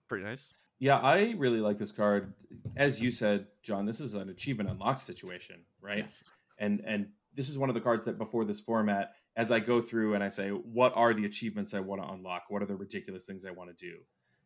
[0.07, 0.51] Pretty nice.
[0.79, 2.33] Yeah, I really like this card.
[2.75, 5.99] As you said, John, this is an achievement unlocked situation, right?
[5.99, 6.21] Yes.
[6.57, 9.81] and and this is one of the cards that before this format as i go
[9.81, 12.75] through and i say what are the achievements i want to unlock what are the
[12.75, 13.97] ridiculous things i want to do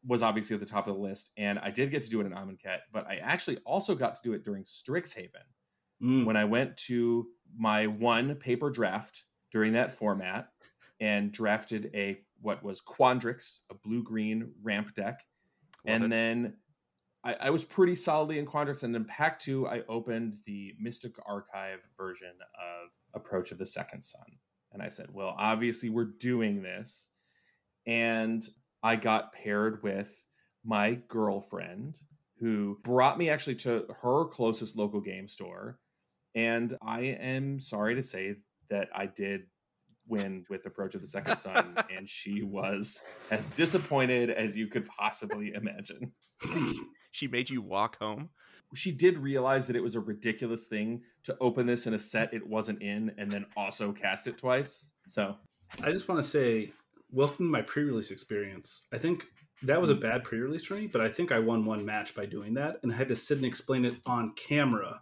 [0.08, 2.26] was obviously at the top of the list and i did get to do it
[2.26, 5.30] in amonkhet but i actually also got to do it during strixhaven
[6.02, 6.26] mm.
[6.26, 10.50] when i went to my one paper draft during that format
[11.00, 15.26] and drafted a what was quandrix a blue green ramp deck
[15.86, 16.10] Love and it.
[16.10, 16.54] then
[17.26, 21.13] I, I was pretty solidly in Quandrix, and then Pack Two, I opened the Mystic
[21.26, 24.38] Archive version of Approach of the Second Sun,
[24.75, 27.09] and I said, "Well, obviously we're doing this,"
[27.88, 28.43] and
[28.83, 30.13] I got paired with
[30.63, 31.97] my girlfriend,
[32.39, 35.79] who brought me actually to her closest local game store,
[36.35, 38.35] And I am sorry to say
[38.69, 39.43] that I did
[40.05, 44.85] win with Approach of the Second Sun, and she was as disappointed as you could
[44.85, 46.11] possibly imagine.
[47.11, 48.29] she made you walk home.
[48.73, 52.34] She did realize that it was a ridiculous thing to open this in a set
[52.34, 54.89] it wasn't in and then also cast it twice.
[55.10, 55.36] So
[55.82, 56.71] I just want to say,
[57.12, 58.88] welcome to my pre-release experience.
[58.91, 59.25] I think
[59.63, 62.25] that was a bad pre-release for me, but I think I won one match by
[62.25, 65.01] doing that, and I had to sit and explain it on camera.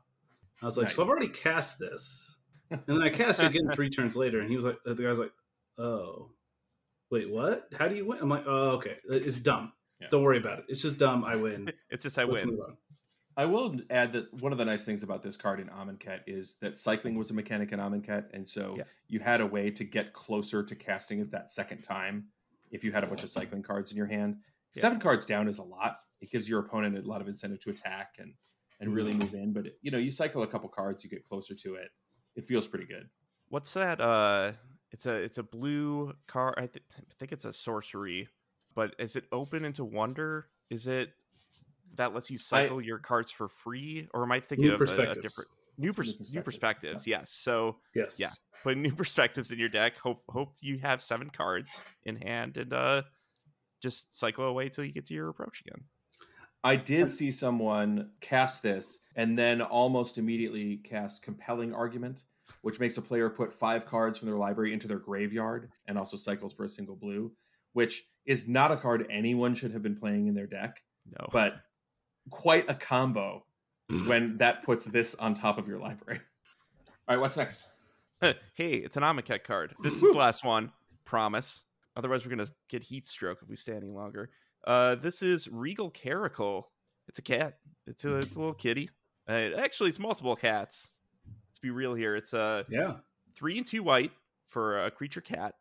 [0.62, 0.96] I was like, Nice.
[0.96, 2.38] "So I've already cast this,"
[2.70, 5.20] and then I cast it again three turns later, and he was like, "The guy's
[5.20, 5.34] like,
[5.78, 6.32] oh,
[7.12, 7.68] wait, what?
[7.78, 9.74] How do you win?" I'm like, "Oh, okay, it's dumb.
[10.00, 10.08] Yeah.
[10.10, 10.66] Don't worry about it.
[10.70, 11.24] It's just dumb.
[11.24, 11.72] I win.
[11.90, 12.58] It's just I Let's win.
[13.38, 15.68] Move on." I will add that one of the nice things about this card in
[15.68, 18.84] Amonkhet is that cycling was a mechanic in Amonkhet, and so Yeah.
[19.08, 22.30] you had a way to get closer to casting it that second time
[22.72, 24.38] if you had a bunch of cycling cards in your hand.
[24.74, 24.82] Yeah.
[24.82, 26.00] Seven cards down is a lot.
[26.22, 28.36] It gives your opponent a lot of incentive to attack and
[28.80, 29.20] and really Mhm.
[29.22, 29.54] move in.
[29.54, 31.92] But you know, you cycle a couple cards, you get closer to it.
[32.36, 33.10] It feels pretty good.
[33.48, 34.02] What's that?
[34.02, 34.54] Uh,
[34.92, 36.56] it's a it's a blue card.
[36.58, 38.28] I, th- I think it's a sorcery,
[38.74, 40.50] but is it open into wonder?
[40.70, 41.14] Is it
[41.96, 45.16] that lets you cycle your cards for free, or am I thinking of a- a,
[45.16, 47.08] different new, pers- new perspectives, perspectives?
[47.08, 47.20] yeah.
[47.20, 47.32] Yes.
[47.32, 48.16] So Yes.
[48.20, 48.32] Yeah.
[48.64, 49.98] put new perspectives in your deck.
[49.98, 53.02] Hope hope you have seven cards in hand and uh
[53.82, 55.84] just cycle away till you get to your approach again.
[56.64, 62.24] I did see someone cast this and then almost immediately cast compelling argument,
[62.62, 66.16] which makes a player put five cards from their library into their graveyard and also
[66.16, 67.34] cycles for a single blue,
[67.74, 70.82] which is not a card anyone should have been playing in their deck,
[71.20, 71.28] No.
[71.34, 71.56] but
[72.30, 73.46] quite a combo
[74.08, 76.20] when that puts this on top of your library.
[77.08, 77.68] All right, what's next?
[78.22, 78.32] hey,
[78.76, 79.74] it's an Amonkhet card.
[79.82, 80.72] This is the last one.
[81.06, 81.64] Promise.
[81.96, 84.30] Otherwise, we're gonna get heat stroke if we stay any longer.
[84.66, 86.72] Uh, this is Regal Caracal.
[87.10, 87.58] It's a cat.
[87.86, 88.90] It's a it's a little kitty.
[89.28, 90.90] Uh, actually, it's multiple cats.
[91.50, 92.16] Let's be real here.
[92.16, 92.96] It's a Yeah.
[93.36, 94.12] three and two white
[94.48, 95.56] for a creature cat.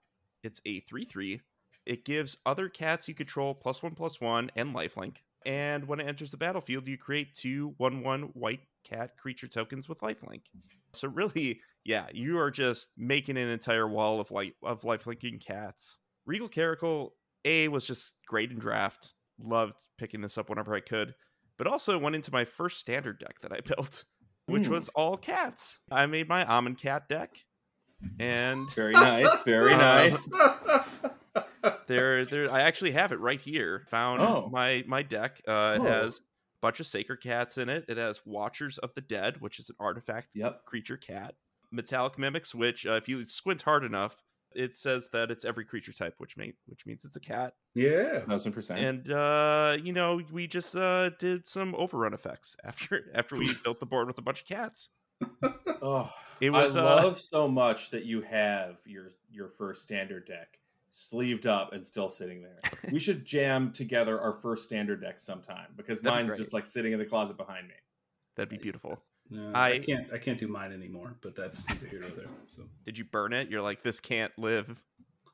[0.44, 1.40] It's a three three.
[1.84, 5.16] It gives other cats you control plus one plus one and lifelink.
[5.46, 9.88] And when it enters the battlefield, you create two one one white cat creature tokens
[9.88, 10.42] with lifelink.
[10.94, 15.98] So really, yeah, you are just making an entire wall of light of lifelinking cats.
[16.26, 19.14] Regal Caracal A was just great in draft.
[19.42, 21.14] Loved picking this up whenever I could.
[21.58, 24.04] But also went into my first standard deck that I built,
[24.46, 24.72] which Hmm.
[24.74, 25.80] was all cats.
[25.90, 27.44] I made my Almond Cat deck.
[28.18, 30.28] And Very nice, very Uh, nice.
[31.96, 33.84] there there I actually have it right here.
[33.90, 34.48] Found Oh.
[34.52, 35.40] my my deck.
[35.46, 35.84] Uh it Oh.
[35.84, 36.22] has a
[36.60, 37.84] bunch of sacred cats in it.
[37.88, 40.64] It has Watchers of the Dead, which is an artifact Yep.
[40.64, 41.34] creature cat.
[41.70, 44.16] Metallic Mimics, which uh, if you squint hard enough,
[44.54, 47.54] it says that it's every creature type, which mean which means it's a cat.
[47.74, 48.20] yeah.
[48.26, 48.80] Thousand percent.
[48.80, 53.80] And uh, you know, we just uh did some overrun effects after after we built
[53.80, 54.90] the board with a bunch of cats.
[55.84, 60.26] Oh, It was I uh, love so much that you have your your first standard
[60.28, 60.58] deck
[60.92, 62.58] sleeved up and still sitting there.
[62.92, 66.38] we should jam together our first standard deck sometime because That'd mine's great.
[66.38, 67.74] just like sitting in the closet behind me.
[68.36, 69.02] that'd be beautiful.
[69.30, 70.12] No, I- I, can't.
[70.12, 71.16] I can't do mine anymore.
[71.22, 72.26] But that's neither here nor there.
[72.48, 73.50] So Did you burn it?
[73.50, 74.80] You're like, this can't live.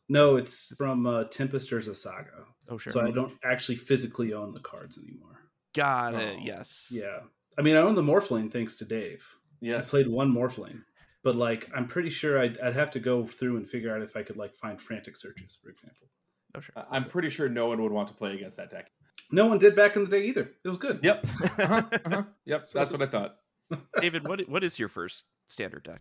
[0.09, 2.45] no, it's from uh, Tempest or Saga.
[2.69, 2.93] Oh sure.
[2.93, 5.41] So I don't actually physically own the cards anymore.
[5.75, 6.37] Got it.
[6.39, 6.43] Oh.
[6.45, 6.87] Yes.
[6.91, 7.21] Yeah.
[7.59, 9.27] I mean, I own the Morphling thanks to Dave.
[9.61, 9.89] Yes.
[9.89, 10.83] I played one Morphling,
[11.25, 14.17] but like, I'm pretty sure I'd, I'd have to go through and figure out if
[14.17, 16.09] I could like find frantic searches, for example.
[16.55, 16.75] Oh sure.
[16.77, 18.91] I- I'm pretty sure no one would want to play against that deck.
[19.31, 20.51] No one did back in the day either.
[20.65, 21.01] It was good.
[21.03, 21.27] Yep.
[21.59, 22.23] Uh-huh, uh-huh.
[22.47, 22.65] Yep.
[22.73, 23.37] That's what I thought.
[24.01, 26.01] David, what what is your first standard deck?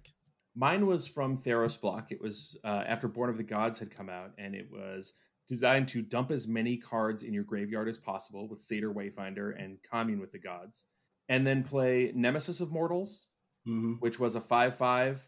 [0.55, 2.11] Mine was from Theros Block.
[2.11, 5.13] It was uh, after Born of the Gods had come out, and it was
[5.47, 9.77] designed to dump as many cards in your graveyard as possible with Satyr Wayfinder and
[9.89, 10.85] Commune with the Gods,
[11.29, 13.27] and then play Nemesis of Mortals,
[13.67, 15.27] hmm which was a 5 5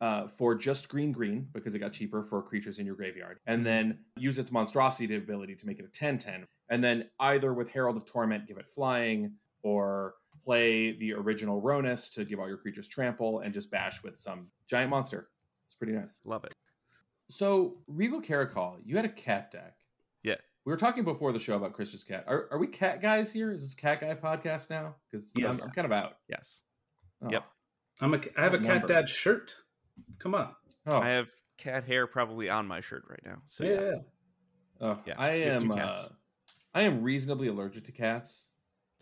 [0.00, 3.38] uh, for just green green because it got cheaper for creatures in your graveyard.
[3.46, 6.46] And then use its monstrosity ability to make it a 10 10.
[6.68, 12.10] And then either with Herald of Torment, give it flying, or play the original Ronus
[12.14, 15.28] to give all your creatures trample and just bash with some giant monster.
[15.66, 16.20] It's pretty nice.
[16.24, 16.54] Love it.
[17.30, 19.76] So, Regal Caracal, you had a cat deck.
[20.22, 20.36] Yeah.
[20.64, 22.24] We were talking before the show about Chris's cat.
[22.26, 23.50] Are, are we cat guys here?
[23.50, 24.94] Is this cat guy podcast now?
[25.10, 25.60] Because Yes.
[25.60, 26.18] I'm, I'm kind of out.
[26.28, 26.60] Yes.
[27.22, 27.30] Oh.
[27.30, 27.44] Yep.
[28.00, 28.20] I'm a.
[28.36, 29.54] I have a cat dad shirt.
[30.18, 30.54] Come on.
[30.86, 30.98] Oh.
[30.98, 33.42] I have cat hair probably on my shirt right now.
[33.48, 33.80] So yeah.
[33.80, 33.94] yeah.
[34.80, 35.78] Oh, Yeah, I you have two am.
[35.80, 36.04] Uh,
[36.74, 38.52] I am reasonably allergic to cats,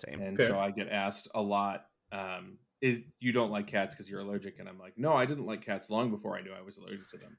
[0.05, 0.21] Same.
[0.21, 0.49] and Okay.
[0.49, 1.87] so I get asked a lot.
[2.13, 4.59] Um, is you don't like cats because you're allergic?
[4.59, 7.09] And I'm like, no, I didn't like cats long before I knew I was allergic
[7.11, 7.37] to them.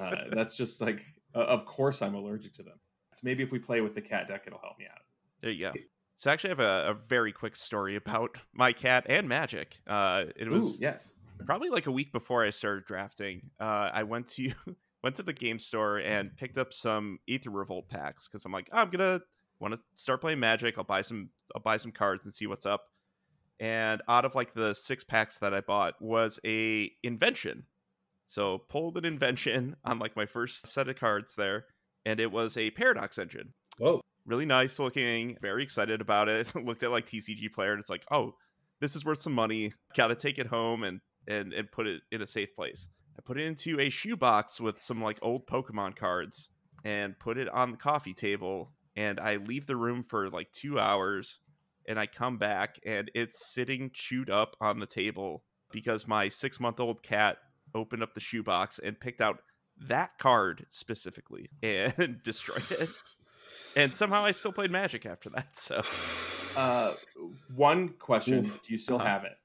[0.00, 2.78] uh, that's just like, uh, of course I'm allergic to them.
[3.14, 5.02] So maybe if we play with the cat deck, it'll help me out.
[5.42, 5.72] There you go.
[6.20, 9.78] So actually, I have a, a very quick story about my cat and magic.
[9.86, 11.16] Uh, it was Ooh, yes.
[11.46, 14.52] probably like a week before I started drafting, uh, I went to
[15.02, 18.68] went to the game store and picked up some Aether Revolt packs because I'm like,
[18.70, 19.22] oh, I'm gonna
[19.60, 20.76] want to start playing Magic.
[20.76, 22.82] I'll buy some I'll buy some cards and see what's up.
[23.58, 27.64] And out of like the six packs that I bought was a invention.
[28.28, 31.64] So pulled an invention on like my first set of cards there,
[32.04, 33.54] and it was a paradox engine.
[33.78, 34.02] Whoa.
[34.26, 36.54] Really nice looking, very excited about it.
[36.64, 38.34] Looked at like TCG player and it's like, oh,
[38.80, 39.72] this is worth some money.
[39.96, 42.88] Gotta take it home and and and put it in a safe place.
[43.18, 46.48] I put it into a shoebox with some like old Pokemon cards
[46.84, 48.72] and put it on the coffee table.
[48.96, 51.38] And I leave the room for like two hours
[51.86, 56.60] and I come back and it's sitting chewed up on the table because my six
[56.60, 57.38] month old cat
[57.74, 59.40] opened up the shoebox and picked out
[59.88, 62.88] that card specifically and destroyed it.
[63.76, 65.56] And somehow I still played Magic after that.
[65.56, 65.82] So
[66.56, 66.94] Uh,
[67.54, 68.62] one question: Oof.
[68.62, 69.06] Do you still Uh-huh.
[69.06, 69.38] have it?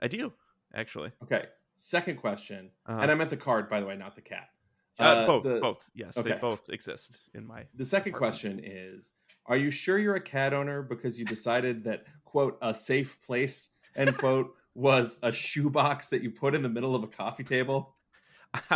[0.00, 0.32] I do
[0.74, 1.10] actually.
[1.22, 1.46] Okay.
[1.82, 3.00] Second question, Uh-huh.
[3.00, 4.50] and I meant the card, by the way, not the cat.
[4.98, 5.88] Uh, both, the- both.
[5.94, 7.66] Yes, they both exist in my.
[7.74, 9.14] The second question is:
[9.46, 13.70] Are you sure you're a cat owner because you decided that quote a safe place
[13.96, 17.96] end quote was a shoebox that you put in the middle of a coffee table?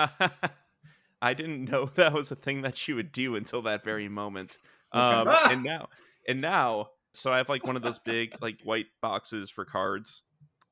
[1.20, 4.58] I didn't know that was a thing that she would do until that very moment.
[4.94, 4.98] Okay.
[5.20, 5.48] Um, Ah!
[5.50, 5.88] and now,
[6.28, 10.22] and now, so I have like one of those big like white boxes for cards,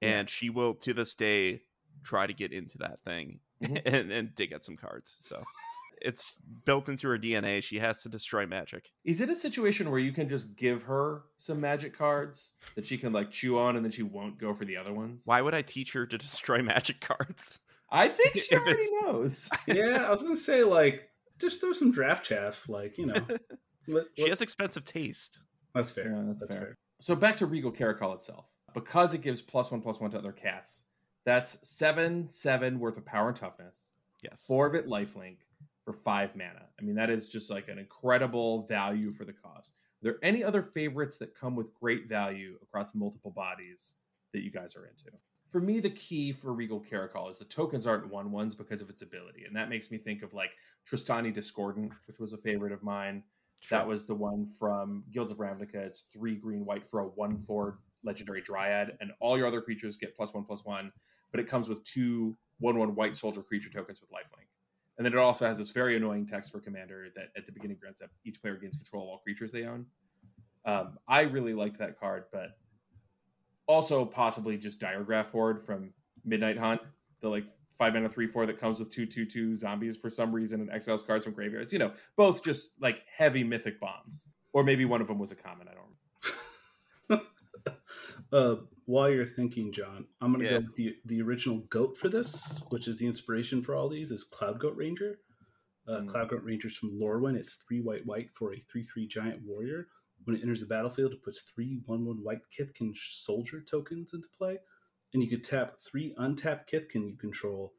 [0.00, 0.18] Yeah.
[0.20, 1.62] and she will to this day
[2.04, 3.82] try to get into that thing Mhm.
[3.86, 5.14] and, and dig at some cards.
[5.20, 5.42] So
[6.00, 7.62] it's built into her DNA.
[7.62, 8.90] She has to destroy magic.
[9.04, 12.98] Is it a situation where you can just give her some magic cards that she
[12.98, 15.22] can like chew on and then she won't go for the other ones?
[15.26, 17.60] Why would I teach her to destroy magic cards?
[17.88, 19.48] I think she already knows.
[19.68, 21.08] Yeah, I was gonna say like
[21.38, 23.26] just throw some draft chaff, like you know.
[23.86, 25.40] Let- She has expensive taste.
[25.74, 26.12] that's fair.
[26.12, 26.60] Yeah, that's that's fair.
[26.62, 26.74] fair.
[27.00, 28.46] So back to Regal Caracal itself.
[28.74, 30.86] Because it gives plus one plus one to other cats,
[31.24, 33.92] that's seven, seven worth of power and toughness,
[34.22, 34.42] Yes.
[34.46, 35.38] four of it lifelink
[35.84, 36.68] for five mana.
[36.80, 39.72] I mean, that is just like an incredible value for the cost.
[39.72, 43.96] Are there any other favorites that come with great value across multiple bodies
[44.32, 45.10] that you guys are into?
[45.50, 48.88] For me, the key for Regal Caracal is the tokens aren't one ones because of
[48.88, 49.44] its ability.
[49.44, 50.52] And that makes me think of like
[50.90, 53.24] Trostani Discordant, which was a favorite of mine.
[53.70, 55.76] That was the one from Guilds of Ravnica.
[55.76, 59.96] It's three green white for a one four legendary dryad, and all your other creatures
[59.96, 60.92] get plus one plus one.
[61.30, 64.48] But it comes with two one one white soldier creature tokens with lifelink.
[64.98, 67.78] And then it also has this very annoying text for commander that at the beginning
[67.80, 69.86] grants that each player gains control of all creatures they own.
[70.64, 72.56] Um, I really liked that card, but
[73.66, 75.92] also possibly just Diregraf Horde from
[76.24, 76.80] Midnight Hunt,
[77.20, 77.48] the like
[77.82, 80.70] five mana three four that comes with two two two zombies for some reason and
[80.70, 81.72] exiles cards from graveyards.
[81.72, 85.34] You know, both just like heavy mythic bombs, or maybe one of them was a
[85.36, 85.66] common.
[85.68, 85.86] I don't.
[87.08, 87.26] remember.
[88.32, 90.50] uh, while you're thinking, John, I'm gonna Yeah.
[90.50, 94.12] go with the the original goat for this, which is the inspiration for all these,
[94.12, 95.18] is Cloud Goat Ranger.
[95.88, 96.08] Uh, Mm.
[96.08, 97.36] Cloud Goat Ranger's from Lorwyn.
[97.36, 99.88] It's three white white for a three three giant warrior.
[100.24, 104.28] When it enters the battlefield, it puts three one one white Kithkin soldier tokens into
[104.38, 104.58] play,
[105.12, 107.72] and you could tap three untapped Kithkin you control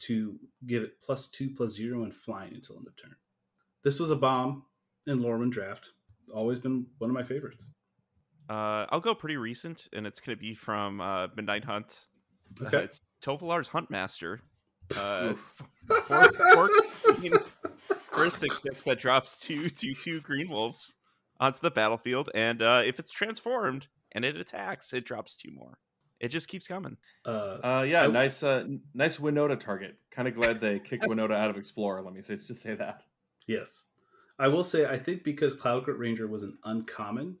[0.00, 3.14] to give it plus two plus zero and flying until end of turn.
[3.82, 4.64] This was a bomb
[5.06, 5.90] in Lorwyn draft.
[6.34, 7.70] Always been one of my favorites.
[8.48, 12.06] Uh, I'll go pretty recent, and it's going to be from uh, Midnight Hunt.
[12.60, 14.40] Uh, it's Tovolar's Huntmaster.
[14.96, 15.34] Uh,
[16.06, 16.68] four, four
[18.26, 20.96] a six six that drops two two two green wolves
[21.38, 25.78] onto the battlefield, and uh, if it's transformed and it attacks, it drops two more.
[26.20, 26.96] It just keeps coming.
[27.24, 29.98] Uh, Uh, yeah, I- nice, uh, nice Winota target.
[30.10, 32.02] Kind of glad they kicked Winota out of Explorer.
[32.02, 33.04] Let me say, just say that.
[33.46, 33.86] Yes.
[34.38, 37.38] I will say, I think because Cloud Goat Ranger was an uncommon,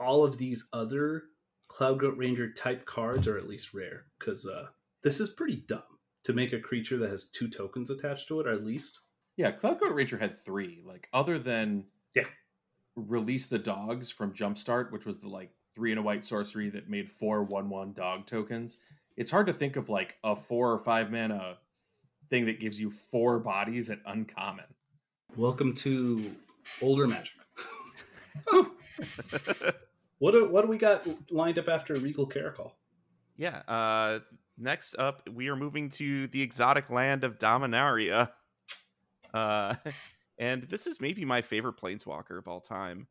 [0.00, 1.24] all of these other
[1.68, 4.06] Cloud Goat Ranger type cards are at least rare.
[4.18, 4.68] Because uh,
[5.02, 5.82] this is pretty dumb
[6.24, 9.00] to make a creature that has two tokens attached to it, or at least.
[9.36, 10.82] Yeah, Cloud Goat Ranger had three.
[10.84, 12.24] Like other than Yeah.
[12.96, 16.88] release the dogs from Jumpstart, which was the like three and a white sorcery that
[16.88, 18.78] made four one one dog tokens.
[19.16, 21.58] It's hard to think of like a four or five mana
[22.30, 24.66] thing that gives you four bodies at uncommon.
[25.36, 26.34] Welcome to
[26.80, 27.32] older magic.
[30.18, 32.74] What do, what do we got lined up after Regal Caracal?
[33.36, 33.58] yeah.
[33.68, 34.20] Uh,
[34.56, 38.30] next up, we are moving to the exotic land of Dominaria.
[39.34, 39.74] Uh,
[40.38, 43.08] and this is maybe my favorite planeswalker of all time.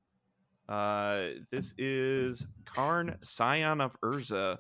[0.67, 4.59] Uh, this is Karn, Scion of Urza.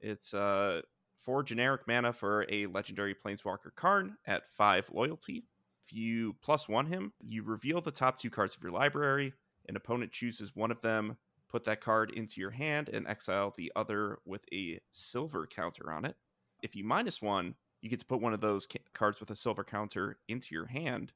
[0.00, 0.82] It's uh,
[1.20, 5.44] four generic mana for a legendary planeswalker Karn at five loyalty.
[5.86, 9.32] If you plus one him, you reveal the top two cards of your library.
[9.68, 11.16] An opponent chooses one of them,
[11.48, 16.04] put that card into your hand, and exile the other with a silver counter on
[16.04, 16.16] it.
[16.62, 19.36] If you minus one, you get to put one of those ca- cards with a
[19.36, 21.12] silver counter into your hand.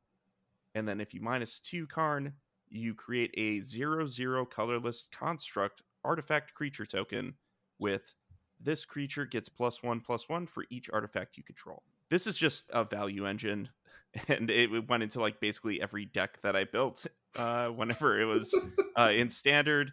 [0.75, 2.35] And then if you minus two Karn,
[2.77, 7.35] you create a zero zero colorless construct artifact creature token
[7.79, 8.15] with
[8.61, 11.83] this creature gets plus one plus one for each artifact you control.
[12.11, 13.69] This is just a value engine,
[14.29, 17.07] and it went into like basically every deck that I built
[17.37, 18.55] uh, whenever it was
[18.97, 19.93] uh, in standard.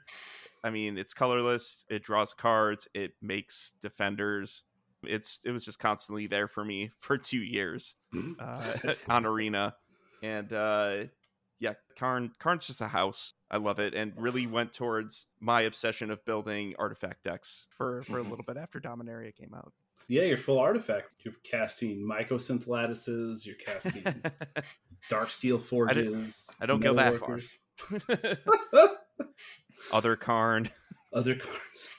[0.64, 1.86] I mean, it's colorless.
[1.90, 2.88] It draws cards.
[2.94, 4.64] It makes defenders.
[5.04, 7.96] It's it was just constantly there for me for two years
[8.40, 9.76] uh, on Arena,
[10.22, 10.96] and uh,
[11.64, 13.36] yeah, Karn Karn's just a house.
[13.50, 18.20] I love it, and really went towards my obsession of building artifact decks for for
[18.20, 19.72] a little bit after Dominaria came out.
[20.10, 21.12] Yeah, you're full artifact.
[21.24, 23.46] You're casting mycosynth lattices.
[23.46, 24.04] You're casting
[25.10, 26.54] dark steel forges.
[26.60, 27.40] I don't go that far.
[27.40, 28.90] far.
[29.94, 30.70] Other Karn.
[31.14, 31.90] Other cards.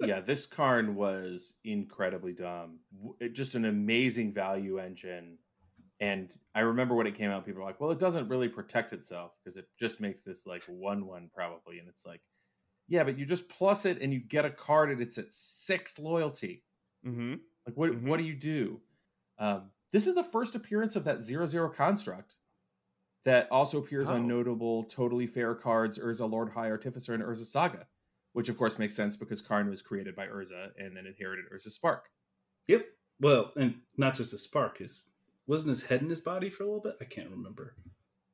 [0.00, 2.80] yeah, this Karn was incredibly dumb.
[3.32, 5.38] Just an amazing value engine.
[6.00, 8.92] And I remember when it came out, people were like, well, it doesn't really protect
[8.92, 11.78] itself because it just makes this like 1 1 probably.
[11.78, 12.20] And it's like,
[12.88, 15.98] yeah, but you just plus it and you get a card and it's at six
[15.98, 16.64] loyalty.
[17.04, 17.34] Mm-hmm.
[17.66, 18.02] Like, what, Mhm.
[18.02, 18.80] what do you do?
[19.38, 22.36] Um, this is the first appearance of that zero zero construct
[23.24, 24.14] that also appears Oh.
[24.14, 27.88] on notable totally fair cards Urza Lord High Artificer and Urza Saga,
[28.32, 31.70] which of course makes sense because Karn was created by Urza and then inherited Urza
[31.70, 32.08] Spark.
[32.68, 32.86] Yep.
[33.20, 34.78] Well, and not just a spark.
[34.78, 35.08] His
[35.46, 36.96] wasn't his head in his body for a little bit.
[37.00, 37.74] I can't remember.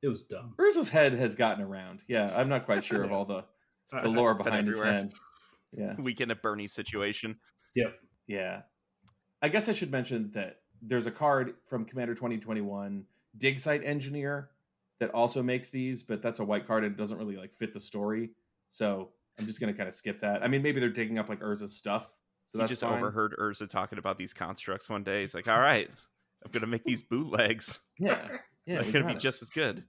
[0.02, 0.54] It was dumb.
[0.58, 2.00] Urza's head has gotten around.
[2.08, 3.44] Yeah, I'm not quite sure of all the,
[3.90, 5.12] the I- lore been behind his head.
[5.76, 5.94] Yeah.
[5.98, 7.36] Weekend at Bernie situation.
[7.74, 7.94] Yep.
[8.26, 8.62] Yeah.
[9.40, 13.04] I guess I should mention that there's a card from Commander 2021,
[13.38, 14.50] Dig Site Engineer,
[15.02, 17.72] that also makes these, but that's a white card and it doesn't really like fit
[17.72, 18.30] the story.
[18.68, 20.44] So I'm just gonna kind of skip that.
[20.44, 22.14] I mean, maybe they're digging up like Urza's stuff.
[22.46, 22.98] So he just fine.
[22.98, 25.22] overheard Urza talking about these constructs one day.
[25.22, 25.90] He's like, "All right,
[26.45, 27.80] I'm gonna make these bootlegs.
[27.99, 28.28] Yeah.
[28.66, 28.82] Yeah.
[28.82, 29.20] They're gonna be it.
[29.20, 29.84] just as good."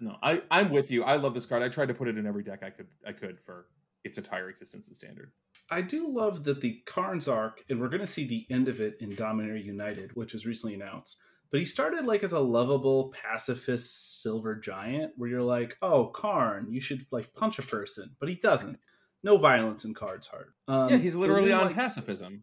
[0.00, 1.02] No, I, I'm with you.
[1.02, 1.62] I love this card.
[1.62, 3.66] I tried to put it in every deck I could I could for
[4.04, 5.32] its entire existence in standard.
[5.70, 8.80] I do love that the Karn's arc, and we're going to see the end of
[8.80, 11.20] it in Dominaria United, which was recently announced.
[11.50, 16.68] But he started like as a lovable pacifist silver giant, where you're like, "Oh, Karn,
[16.70, 18.78] you should like punch a person," but he doesn't.
[19.24, 20.54] No violence in Karn's heart.
[20.68, 22.42] Um, yeah, he's literally on like, pacifism.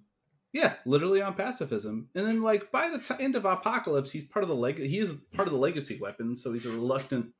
[0.55, 2.07] Yeah, literally on pacifism.
[2.15, 4.79] And then, like by the t- end of Apocalypse, he's part of the leg.
[4.79, 7.33] He is part of the legacy weapon, so he's a reluctant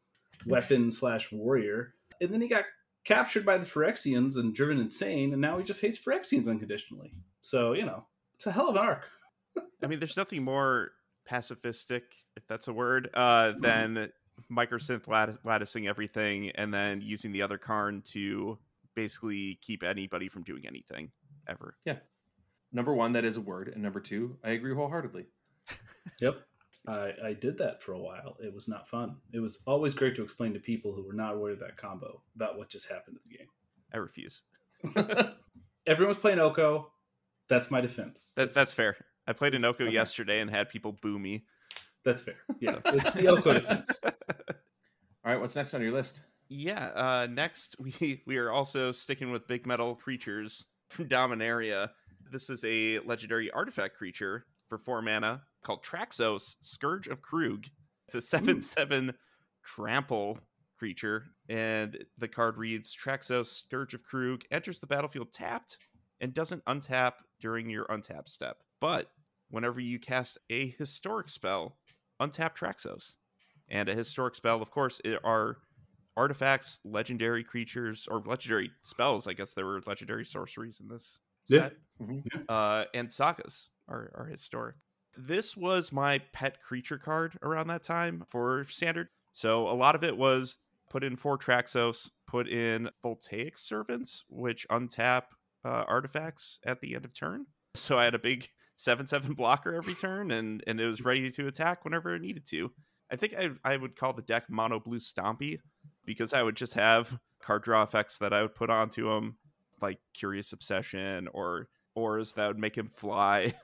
[0.46, 1.94] weapon slash warrior.
[2.20, 2.66] And then he got
[3.06, 7.14] captured by the Phyrexians and driven insane, and now he just hates Phyrexians unconditionally.
[7.40, 9.06] So you know, it's a hell of an arc.
[9.82, 10.92] I mean, there's nothing more
[11.32, 12.02] pacifistic,
[12.36, 14.12] if that's a word, uh, than
[14.52, 18.58] mycosynth lat- latticing everything and then using the other Karn to
[18.94, 21.12] basically keep anybody from doing anything
[21.48, 21.78] ever.
[22.72, 25.26] Number one, that is a word, and number two, I agree wholeheartedly.
[26.22, 26.36] Yep.
[26.88, 28.38] I, I did that for a while.
[28.40, 29.16] It was not fun.
[29.34, 32.22] It was always great to explain to people who were not aware of that combo
[32.36, 33.48] about what just happened in the game.
[33.92, 34.42] I refuse.
[35.88, 36.92] Everyone was playing Oko.
[37.50, 38.34] That's my defense.
[38.36, 38.96] That, that's fair.
[39.28, 39.94] I played it's- Inoko okay.
[39.94, 41.46] yesterday and had people boo me.
[42.04, 42.36] That's fair.
[42.60, 44.02] Yeah, it's the Oko defense.
[44.06, 44.12] All
[45.26, 46.22] right, what's next on your list?
[46.50, 46.86] Yeah.
[46.90, 51.90] Uh, next, we we are also sticking with big metal creatures from Dominaria.
[52.32, 57.70] This is a legendary artifact creature for four mana called Traxos, Scourge of Kroog.
[58.08, 59.14] It's a seven seven
[59.64, 60.40] trample
[60.78, 65.78] creature, and the card reads: Traxos, Scourge of Kroog enters the battlefield tapped
[66.20, 68.58] and doesn't untap during your untap step.
[68.82, 69.12] But
[69.50, 71.78] whenever you cast a historic spell,
[72.20, 73.16] untap Traxos.
[73.70, 75.58] And a historic spell, of course, it are
[76.18, 79.28] artifacts, legendary creatures, or legendary spells.
[79.28, 81.60] I guess there were legendary sorceries in this Yeah.
[81.70, 81.74] set.
[82.02, 82.24] Mhm.
[82.50, 84.76] Uh, and sagas are, are historic.
[85.18, 89.08] This was my pet creature card around that time for standard.
[89.32, 90.58] So a lot of it was
[90.90, 95.24] put in four Traxos, put in Voltaic Servants, which untap
[95.64, 97.46] uh, artifacts at the end of turn.
[97.76, 101.30] So I had a big seven seven blocker every turn, and and it was ready
[101.32, 102.72] to attack whenever it needed to.
[103.12, 105.60] I think I I would call the deck mono blue stompy
[106.06, 109.36] because I would just have card draw effects that I would put onto him,
[109.82, 113.54] like Curious Obsession or auras that would make him fly.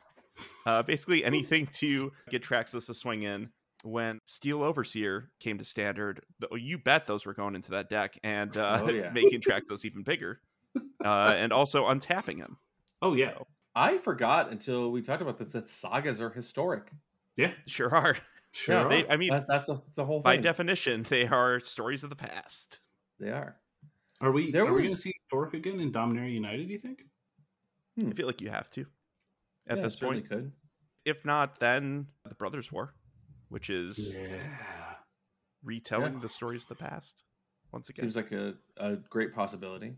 [0.66, 3.50] Uh, basically anything to get Traxos to swing in.
[3.84, 6.22] When Steel Overseer came to standard,
[6.54, 9.10] you bet those were going into that deck and uh, Oh, yeah.
[9.14, 10.40] making Traxos even bigger,
[11.04, 12.58] uh, and also untapping him.
[13.02, 16.90] Oh yeah, So, I forgot until we talked about this that sagas are historic.
[17.36, 18.18] yeah, sure are.
[18.52, 18.76] sure.
[18.76, 18.88] Yeah.
[18.88, 20.30] They, I mean, That, that's a, the whole thing.
[20.30, 22.80] by definition, they are stories of the past.
[23.20, 23.58] they are.
[24.22, 24.52] are we?
[24.52, 26.68] there are we going to see Torque again in Dominaria United?
[26.68, 27.04] Do you think?
[27.98, 28.10] Hmm.
[28.10, 28.86] I feel like you have to.
[29.68, 30.30] at Yeah, this it certainly point.
[30.32, 30.52] could.
[31.06, 32.94] If not, then the Brothers War,
[33.50, 34.96] which is Yeah.
[35.64, 37.24] retelling the stories of the past
[37.72, 38.04] once again.
[38.04, 39.96] Seems like a, a great possibility.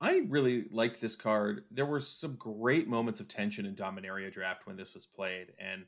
[0.00, 1.64] I really liked this card.
[1.70, 5.86] There were some great moments of tension in Dominaria draft when this was played, and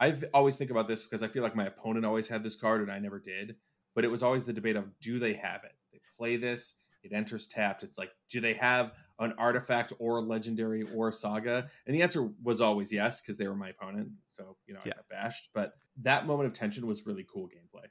[0.00, 2.82] I always think about this because I feel like my opponent always had this card
[2.82, 3.56] and I never did.
[3.94, 5.72] But it was always the debate of do they have it?
[5.92, 7.82] They play this, it enters tapped.
[7.82, 11.68] It's like do they have an artifact or a legendary or a saga?
[11.86, 14.08] And the answer was always yes because they were my opponent.
[14.32, 14.94] So you know I Yeah.
[14.94, 15.50] got bashed.
[15.54, 17.86] But that moment of tension was really cool gameplay.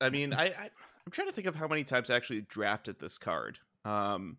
[0.00, 0.70] I mean, I, I
[1.06, 3.58] I'm trying to think of how many times I actually drafted this card.
[3.84, 4.36] Um,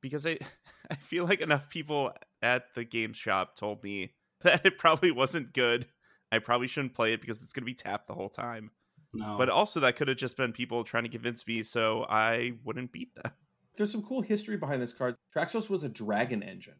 [0.00, 0.38] because I
[0.90, 5.52] I feel like enough people at the game shop told me that it probably wasn't
[5.52, 5.86] good.
[6.32, 8.70] I probably shouldn't play it because it's going to be tapped the whole time.
[9.14, 9.36] No.
[9.36, 12.92] But also that could have just been people trying to convince me so I wouldn't
[12.92, 13.32] beat them.
[13.76, 15.16] There's some cool history behind this card.
[15.34, 16.74] Traxos was a dragon engine.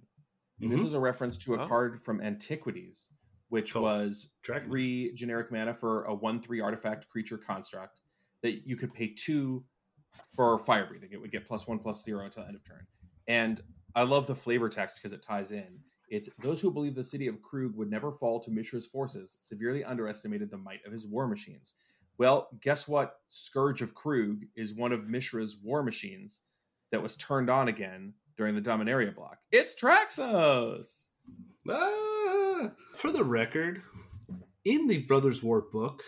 [0.61, 0.89] And this mm-hmm.
[0.89, 1.66] is a reference to a Oh.
[1.66, 3.09] card from Antiquities,
[3.49, 3.83] which Cool.
[3.83, 4.68] was Dragon.
[4.68, 8.01] three generic mana for a one three artifact creature construct
[8.43, 9.64] that you could pay two
[10.35, 11.11] for fire breathing.
[11.12, 12.87] It would get plus one plus zero until end of turn.
[13.26, 13.61] And
[13.95, 15.80] I love the flavor text because it ties in.
[16.09, 19.83] It's those who believe the city of Kroog would never fall to Mishra's forces severely
[19.83, 21.74] underestimated the might of his war machines.
[22.23, 23.16] Well, guess what?
[23.31, 26.43] Scourge of Kroog is one of Mishra's war machines
[26.93, 29.39] that was turned on again during the Dominaria block.
[29.51, 31.07] It's Traxos.
[31.68, 32.70] Ah!
[32.95, 33.83] For the record,
[34.64, 36.05] in the Brothers War book,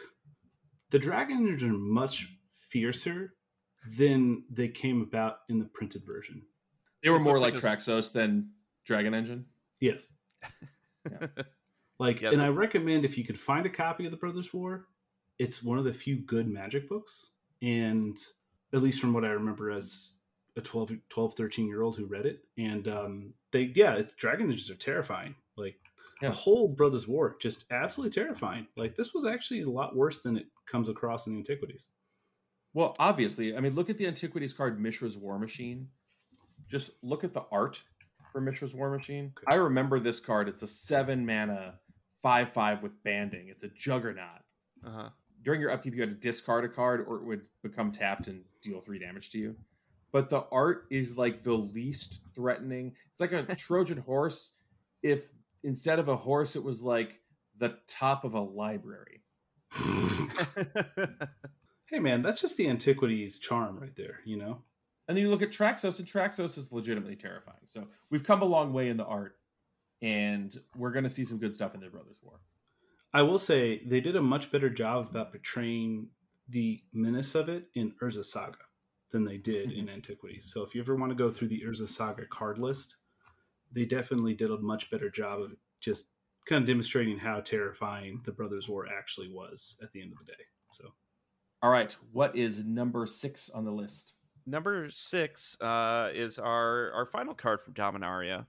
[0.90, 2.28] the dragons are much
[2.70, 3.34] fiercer
[3.98, 6.42] than they came about in the printed version.
[7.02, 8.50] They were more like like Traxos than
[8.84, 9.46] Dragon Engine.
[9.80, 10.12] Yes.
[12.00, 14.52] Like, Yeah, and the- I recommend if you could find a copy of the Brothers
[14.52, 14.86] War,
[15.38, 17.30] it's one of the few good magic books.
[17.62, 18.16] And
[18.72, 20.16] at least from what I remember as
[20.56, 22.40] a 12, 12 13 year old who read it.
[22.58, 25.34] And um, they, yeah, it's Dragon Engines are terrifying.
[25.56, 25.76] Like,
[26.22, 26.28] Yeah.
[26.30, 28.66] the whole Brothers War, just absolutely terrifying.
[28.76, 31.88] Like, this was actually a lot worse than it comes across in the Antiquities.
[32.72, 35.88] Well, obviously, I mean, look at the Antiquities card Mishra's War Machine.
[36.68, 37.82] Just look at the art
[38.32, 39.32] for Mishra's War Machine.
[39.38, 39.44] Okay.
[39.52, 40.48] I remember this card.
[40.48, 41.74] It's a seven mana,
[42.22, 43.48] five five with banding.
[43.48, 44.40] It's a juggernaut.
[44.84, 45.10] Uh-huh.
[45.44, 48.42] During your upkeep, you had to discard a card, or it would become tapped and
[48.62, 49.56] deal three damage to you.
[50.10, 52.94] But the art is like the least threatening.
[53.12, 54.54] It's like a Trojan horse.
[55.02, 55.30] If
[55.62, 57.20] instead of a horse, it was like
[57.58, 59.22] the top of a library.
[61.94, 64.62] Hey, man, that's just the Antiquities charm right there, you know?
[65.06, 67.58] And then you look at Traxos, and Traxos is legitimately terrifying.
[67.66, 69.36] So we've come a long way in the art,
[70.00, 72.40] and we're going to see some good stuff in the Brothers War.
[73.14, 76.08] I will say they did a much better job about portraying
[76.48, 78.58] the menace of it in Urza Saga
[79.12, 80.50] than they did in Antiquities.
[80.52, 82.96] So if you ever want to go through the Urza Saga card list,
[83.72, 86.06] they definitely did a much better job of just
[86.46, 90.24] kind of demonstrating how terrifying the Brothers War actually was at the end of the
[90.24, 90.42] day.
[90.72, 90.88] So
[91.62, 94.14] All right, what is number six on the list?
[94.44, 98.46] Number six uh, is our our final card from Dominaria.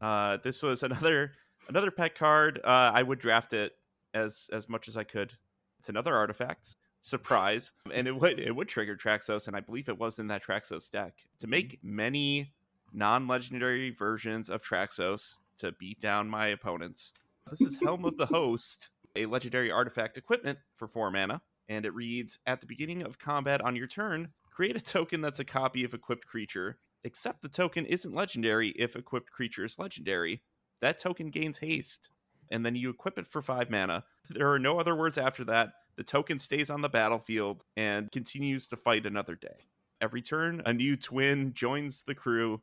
[0.00, 1.32] Uh, this was another
[1.68, 2.58] another pet card.
[2.64, 3.72] Uh, I would draft it
[4.14, 5.34] as as much as I could.
[5.78, 6.76] It's another artifact.
[7.02, 10.42] Surprise, and it would it would trigger Traxos, and I believe it was in that
[10.42, 11.50] Traxos deck to mm-hmm.
[11.50, 12.52] make many
[12.92, 17.12] non-legendary versions of Traxos to beat down my opponents.
[17.50, 21.94] This is Helm of the Host, a legendary artifact equipment for four mana, and it
[21.94, 25.82] reads: At the beginning of combat on your turn, create a token that's a copy
[25.84, 30.42] of equipped creature, except the token isn't legendary if equipped creature is legendary.
[30.80, 32.10] That token gains haste,
[32.52, 34.04] and then you equip it for five mana.
[34.30, 35.72] There are no other words after that.
[35.96, 39.66] The token stays on the battlefield and continues to fight another day.
[40.00, 42.60] Every turn, a new twin joins the crew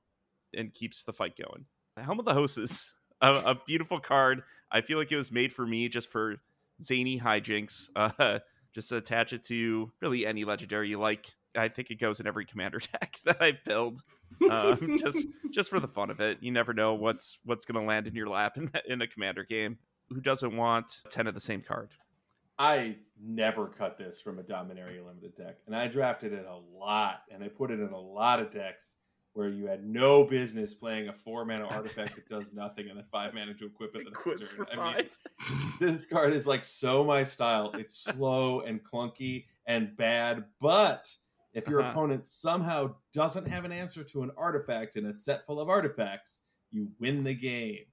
[0.56, 1.66] and keeps the fight going.
[1.98, 4.44] Helm of the Host is a, a beautiful card.
[4.72, 6.38] I feel like it was made for me just for
[6.82, 7.90] zany hijinks.
[8.20, 8.40] Uh,
[8.72, 11.34] just attach it to really any legendary you like.
[11.60, 14.02] I think it goes in every commander deck that I build,
[14.50, 16.40] um, just just for the fun of it.
[16.42, 19.44] You never know what's what's going to land in your lap in in a commander
[19.44, 19.78] game.
[20.10, 21.92] Who doesn't want ten of the same card?
[22.58, 27.22] I never cut this from a Dominaria limited deck, and I drafted it a lot,
[27.32, 28.98] and I put it in a lot of decks
[29.34, 33.06] where you had no business playing a four mana artifact that does nothing and then
[33.12, 34.56] five mana to equip it the next.
[34.72, 37.72] I mean, this card is like so my style.
[37.76, 41.16] It's slow and clunky and bad, but
[41.54, 41.92] if your Uh-huh.
[41.92, 46.42] opponent somehow doesn't have an answer to an artifact in a set full of artifacts,
[46.72, 47.86] you win the game.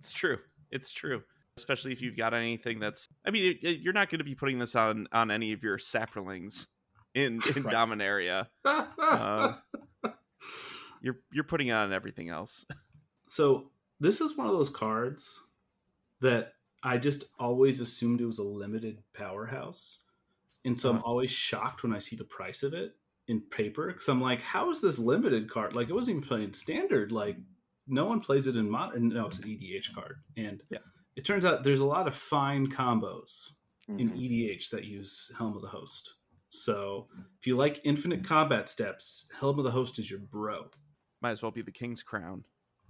[0.00, 0.38] It's true.
[0.70, 1.22] It's true.
[1.56, 3.08] Especially if you've got anything that's.
[3.26, 5.62] I mean, it, it- you're not going to be putting this on on any of
[5.62, 6.66] your saprolings
[7.14, 7.74] in in Right.
[7.74, 8.46] Dominaria.
[8.64, 9.54] Uh,
[11.00, 12.66] You're you're putting on everything else.
[13.28, 13.70] So
[14.00, 15.40] this is one of those cards
[16.20, 19.98] that I just always assumed it was a limited powerhouse.
[20.68, 21.06] And so I'm Uh-huh.
[21.06, 22.94] always shocked when I see the price of it
[23.26, 25.74] in paper because I'm like, how is this limited card?
[25.74, 27.10] Like, it wasn't even playing standard.
[27.10, 27.36] Like,
[27.86, 29.08] no one plays it in modern.
[29.08, 30.16] No, it's an EDH card.
[30.36, 30.78] And Yeah.
[31.16, 33.52] it turns out there's a lot of fine combos
[33.88, 34.16] in Mhm.
[34.18, 36.14] EDH that use Helm of the Host.
[36.50, 37.08] So
[37.38, 40.70] if you like infinite combat steps, Helm of the Host is your bro.
[41.22, 42.44] Might as well be the king's crown.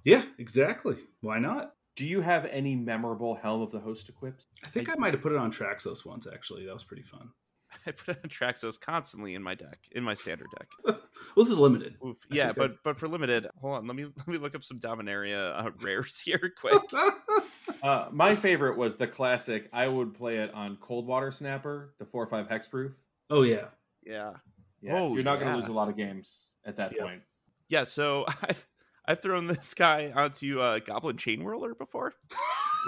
[0.04, 0.96] Yeah, exactly.
[1.20, 1.76] Why not?
[1.96, 4.46] Do you have any memorable Helm of the Host equips?
[4.64, 6.64] I think I, might have put it on Traxos once, actually.
[6.66, 7.32] That was pretty fun.
[7.86, 10.68] I put on Traxos constantly in my deck, in my standard deck.
[10.84, 11.96] well, this is limited.
[12.04, 12.16] Oof.
[12.30, 13.86] Yeah, think I- but but for limited, hold on.
[13.86, 16.82] Let me let me look up some Dominaria uh, rares here quick.
[17.82, 19.68] Uh, my favorite was the classic.
[19.72, 22.92] I would play it on Coldwater Snapper, the four or five hexproof.
[23.30, 23.66] oh, yeah.
[24.04, 24.32] yeah,
[24.80, 27.02] Yeah, Oh, you're not going to lose a lot of games at that Yeah.
[27.04, 27.22] point.
[27.68, 27.84] yeah.
[27.84, 28.66] So I've
[29.06, 32.14] I've thrown this guy onto uh, Goblin Chain Whirler before,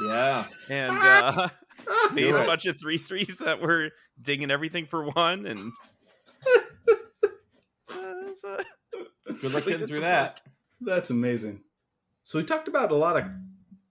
[0.07, 1.49] Yeah, and uh,
[2.13, 5.73] made a bunch of three threes that were dinging everything for one, and
[8.43, 8.63] Uh,
[9.41, 10.41] good luck getting through that.
[10.81, 11.61] That's amazing.
[12.23, 13.25] So we talked about a lot of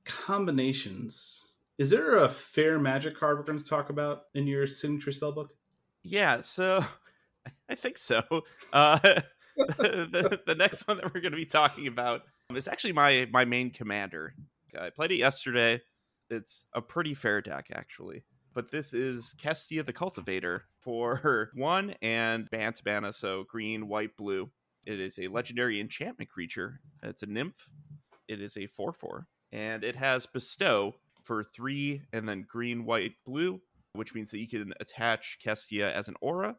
[0.05, 1.45] combinations.
[1.77, 5.31] Is there a fair magic card we're going to talk about in your signature spell
[5.31, 5.51] book?
[6.03, 6.83] Yeah, so
[7.69, 8.21] I think so.
[8.73, 8.99] Uh,
[9.55, 12.21] the, the next one that we're going to be talking about
[12.55, 14.33] is actually my my main commander.
[14.79, 15.81] I played it yesterday.
[16.29, 18.23] It's a pretty fair deck actually,
[18.53, 24.49] but this is Kestia the Cultivator for one and Bant Bana, so green, white, blue.
[24.85, 26.79] It is a legendary enchantment creature.
[27.03, 27.67] It's a nymph.
[28.27, 33.13] It is a four four, and it has bestow for three, and then green, white,
[33.25, 33.61] blue
[33.93, 36.55] which means that you can attach Kestia as an aura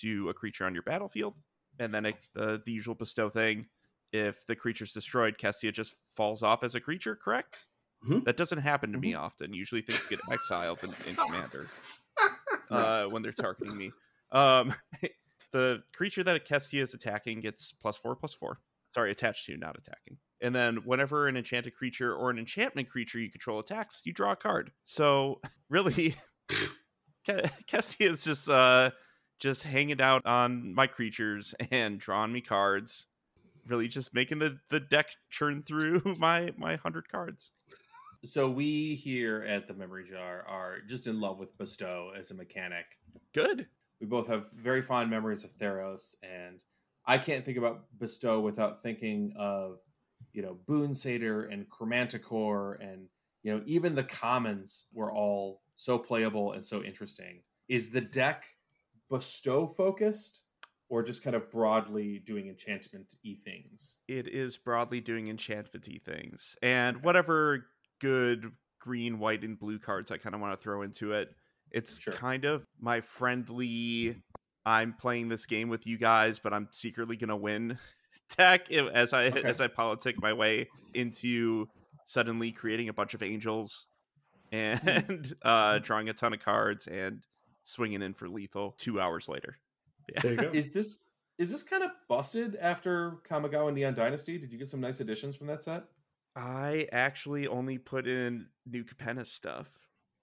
[0.00, 1.34] to a creature on your battlefield.
[1.78, 3.66] And then it, the, the usual bestow thing
[4.12, 7.66] if the creature's destroyed, Kestia just falls off as a creature, correct?
[8.06, 8.24] Mhm.
[8.24, 9.52] That doesn't happen to me often.
[9.52, 11.68] Usually things get exiled in, in Commander
[12.70, 13.90] uh, when they're targeting me.
[14.32, 14.74] Um,
[15.52, 18.60] the creature that Kestia is attacking gets plus four, plus four.
[18.94, 20.18] Sorry, attached to, not attacking.
[20.40, 24.32] And then whenever an enchanted creature or an enchantment creature you control attacks, you draw
[24.32, 24.70] a card.
[24.84, 26.14] So really,
[27.26, 28.90] Ke- Kestia is just uh
[29.38, 33.06] just hanging out on my creatures and drawing me cards.
[33.66, 37.50] Really, just making the the deck churn through my my hundred cards.
[38.26, 42.34] So we here at the Memory Jar are just in love with Bestow as a
[42.34, 42.86] mechanic.
[43.32, 43.68] Good.
[44.00, 46.60] We both have very fond memories of Theros, and
[47.06, 49.78] I can't think about Bestow without thinking of,
[50.32, 53.06] you know, Boon Satyr and Chromanticore, and
[53.42, 57.42] you know, even the commons were all so playable and so interesting.
[57.68, 58.44] Is the deck
[59.08, 60.42] Bestow focused,
[60.88, 63.98] or just kind of broadly doing enchantment y things?
[64.08, 67.66] It is broadly doing enchantment-y things, and whatever
[68.00, 71.28] good green, white, and blue cards I kind of want to throw into it.
[71.72, 72.14] It's Sure.
[72.14, 74.22] kind of my friendly.
[74.64, 77.78] I'm playing this game with you guys, but I'm secretly gonna win
[78.36, 79.42] deck i- as I Okay.
[79.42, 81.68] as I politic my way into
[82.04, 83.86] suddenly creating a bunch of angels
[84.52, 87.22] and uh, drawing a ton of cards and
[87.64, 89.56] swinging in for lethal two hours later.
[90.14, 90.20] Yeah.
[90.22, 90.50] There you go.
[90.52, 91.00] Is this
[91.36, 94.38] is this kind of busted after Kamigawa Neon Dynasty?
[94.38, 95.82] Did you get some nice additions from that set?
[96.36, 99.66] I actually only put in new Capenna stuff.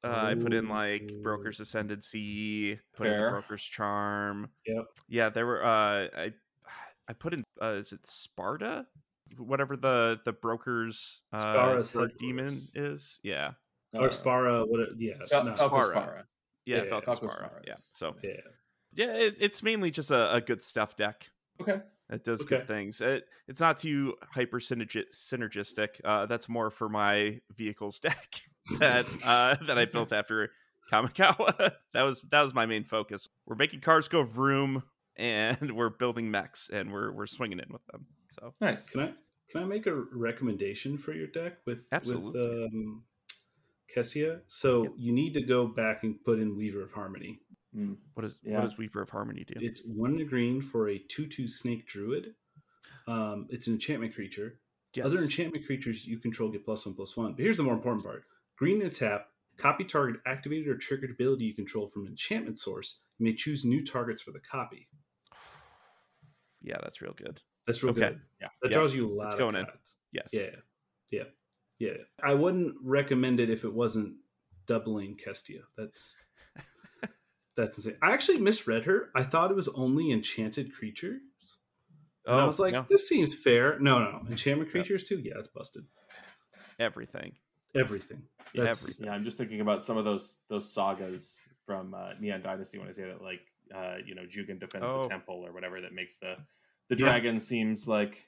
[0.04, 3.26] Uh, I put in like Broker's Ascendancy, put in Fair.
[3.26, 4.50] the Broker's Charm.
[4.68, 4.86] Yep.
[5.08, 5.64] Yeah, there were.
[5.64, 6.34] Uh, I
[7.08, 7.44] I put in.
[7.62, 8.86] Uh, is it Sparta?
[9.38, 13.20] Whatever the the Broker's uh, Spara's demon is.
[13.24, 13.52] Yeah,
[13.94, 14.82] or Spara, what?
[14.82, 15.94] It, yeah, Fal- no, Spara.
[15.94, 16.24] Spara.
[16.66, 17.62] yeah, Yeah, Falco Falco Spara.
[17.66, 17.74] Yeah.
[17.78, 18.32] So yeah.
[18.94, 21.30] yeah, it, it's mainly just a, a good stuff deck.
[21.62, 21.82] Okay.
[22.14, 22.58] It does Okay.
[22.58, 23.02] good things.
[23.02, 25.88] It, it's not too hyper synergistic.
[26.06, 28.42] Uh, that's more for my vehicles deck
[28.80, 30.52] that uh, that I built after
[30.92, 31.74] Kamigawa.
[31.94, 33.28] that was that was my main focus.
[33.48, 34.84] We're making cars go vroom,
[35.18, 38.06] and we're building mechs, and we're we're swinging in with them.
[38.40, 38.90] So Nice.
[38.92, 39.14] Can I
[39.50, 42.40] can I make a recommendation for your deck with Absolutely.
[42.40, 43.04] with um,
[43.96, 44.42] Kestia?
[44.48, 44.92] So Yep.
[44.98, 47.40] you need to go back and put in Weaver of Harmony.
[47.76, 47.98] Mm.
[48.14, 48.60] what is Yeah.
[48.60, 49.54] what does Weaver of Harmony do?
[49.60, 52.36] It's one green for a two-two snake druid.
[53.08, 54.60] Um, it's an enchantment creature.
[54.94, 55.06] Yes.
[55.08, 57.34] Other enchantment creatures you control get plus one plus one.
[57.34, 59.30] But here's the more important part: green and tap.
[59.58, 63.00] Copy target activated or triggered ability you control from enchantment source.
[63.20, 64.88] You may choose new targets for the copy.
[66.62, 67.42] yeah, that's real good.
[67.68, 68.02] That's real Okay.
[68.02, 68.22] good.
[68.42, 68.48] Yeah.
[68.62, 68.78] That Yeah.
[68.78, 69.66] draws you a lot It's of going in.
[70.12, 70.30] Yes.
[70.32, 70.56] Yeah,
[71.12, 71.24] yeah,
[71.80, 71.98] yeah.
[72.22, 74.18] I wouldn't recommend it if it wasn't
[74.66, 75.64] doubling Kestia.
[75.78, 76.18] That's
[77.56, 77.98] that's insane.
[78.02, 79.10] I actually misread her.
[79.16, 81.22] I thought it was only enchanted creatures.
[82.26, 83.78] And I was like, Oh, no, this seems fair.
[83.80, 85.20] No, no, enchantment creatures too.
[85.20, 85.84] Yeah, it's busted.
[86.80, 87.34] everything.
[87.76, 88.24] everything.
[88.54, 89.06] Yeah, That's everything.
[89.08, 92.88] Yeah, I'm just thinking about some of those those sagas from uh, Neon Dynasty when
[92.88, 93.42] I say that, like
[93.76, 95.04] uh, you know, Jugan defends Oh.
[95.04, 96.36] the temple or whatever that makes the
[96.90, 97.06] the Yeah.
[97.06, 98.28] dragon seems like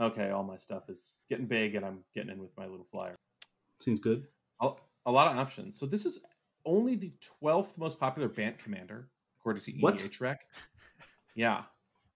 [0.00, 3.14] okay, all my stuff is getting big and I'm getting in with my little flyer.
[3.80, 4.24] seems good.
[4.60, 4.70] A,
[5.06, 5.78] a lot of options.
[5.78, 6.24] So this is
[6.64, 9.08] only the 12th most popular Bant commander
[9.40, 9.96] according to What?
[9.98, 10.40] EDH Rec.
[11.34, 11.62] Yeah.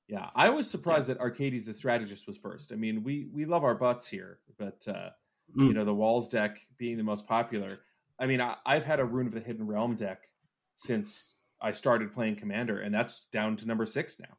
[0.08, 2.72] Yeah, I was surprised that Arcades the strategist was first.
[2.72, 5.10] I mean, we we love our butts here, but uh,
[5.54, 5.74] you Mm.
[5.74, 7.78] know the walls deck being the most popular
[8.18, 10.28] i mean I, i've had a Roon of the hidden realm deck
[10.74, 14.36] since i started playing commander and that's down to number six now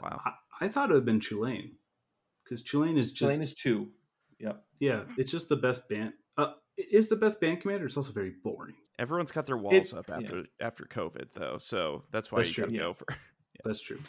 [0.00, 0.20] Wow.
[0.24, 1.72] I, I thought it would have been Tulane
[2.44, 3.88] because Tulane is just Tulane is two
[4.38, 6.14] yep yeah, it's just the best Bant.
[6.36, 6.52] Uh, it
[6.90, 7.86] is the best Bant commander.
[7.86, 8.74] It's also very boring.
[8.98, 10.16] Everyone's got their walls up yeah.
[10.16, 12.64] after after COVID though, so that's why That's you true.
[12.64, 12.80] gotta Yeah.
[12.80, 13.06] go for.
[13.64, 14.00] That's true.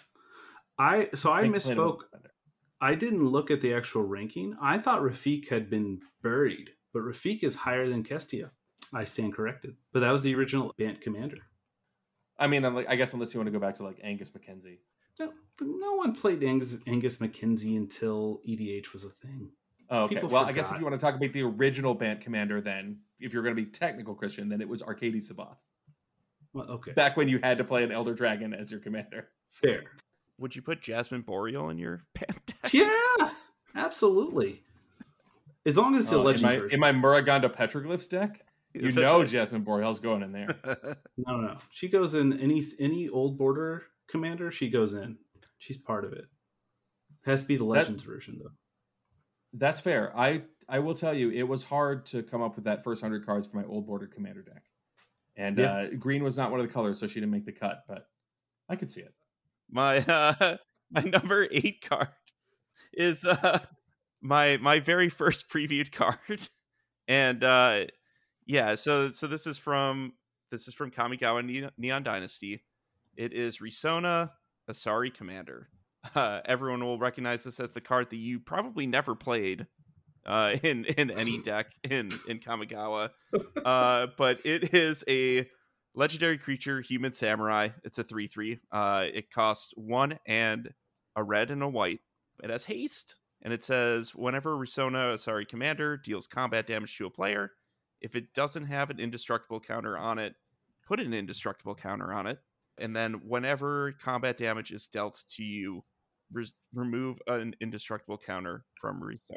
[0.77, 1.99] I so I Think Tulane will misspoke.
[2.81, 4.55] I didn't look at the actual ranking.
[4.61, 8.51] I thought Rafiq had been buried, but Rafiq is higher than Kestia.
[8.93, 9.75] I stand corrected.
[9.91, 11.37] But that was the original Bant commander.
[12.39, 14.33] i mean I'm like, i guess unless you want to go back to like angus
[14.33, 14.79] Mackenzie
[15.19, 19.51] No, no one played Angus, Angus Mackenzie until EDH was a thing.
[19.91, 22.21] Oh, okay People well i guess if you want to talk about the original bant
[22.21, 25.57] commander then if you're going to be technical christian then it was Arcades Sabboth
[26.53, 29.83] Well, okay, back when you had to play an elder dragon as your commander fair.
[30.37, 32.71] Would you put Jasmine Boreal in your Bant deck?
[32.73, 33.31] Yeah,
[33.75, 34.63] absolutely.
[35.65, 36.73] As long as it's a Oh, in, legend my, version.
[36.75, 38.41] in my muraganda petroglyphs deck
[38.73, 39.25] you know it.
[39.25, 40.47] jasmine boreal's going in there
[41.17, 44.51] No, no, she goes in any any old border commander.
[44.51, 45.17] She goes in.
[45.57, 46.25] She's part of it.
[47.25, 48.51] Has to be the legends version though.
[49.53, 50.15] That's fair.
[50.17, 53.25] I I will tell you, it was hard to come up with that first hundred
[53.25, 54.63] cards for my old border commander deck,
[55.35, 55.73] and Yeah.
[55.73, 57.83] uh, green was not one of the colors, so she didn't make the cut.
[57.87, 58.07] But
[58.67, 59.13] I could see it.
[59.71, 60.57] my uh
[60.91, 62.09] my number eight card
[62.93, 63.59] is uh
[64.21, 66.17] my my very first previewed card
[67.07, 67.85] and uh
[68.45, 70.13] yeah so so this is from
[70.51, 72.63] this is from kamigawa neon, neon dynasty
[73.15, 74.31] it is risona
[74.69, 75.69] asari commander
[76.15, 79.67] uh everyone will recognize this as the card that you probably never played
[80.25, 83.09] uh in in any deck in in kamigawa
[83.65, 85.47] uh but it is a
[85.95, 87.69] legendary creature, human samurai.
[87.83, 88.59] It's a 3 3.
[88.71, 90.69] Uh, it costs one and
[91.15, 91.99] a red and a white.
[92.43, 97.09] It has haste, and it says whenever Risona, sorry, commander, deals combat damage to a
[97.09, 97.51] player,
[98.01, 100.35] if it doesn't have an indestructible counter on it,
[100.87, 102.39] put an indestructible counter on it.
[102.79, 105.83] And then whenever combat damage is dealt to you,
[106.31, 109.35] res- remove an indestructible counter from Risona.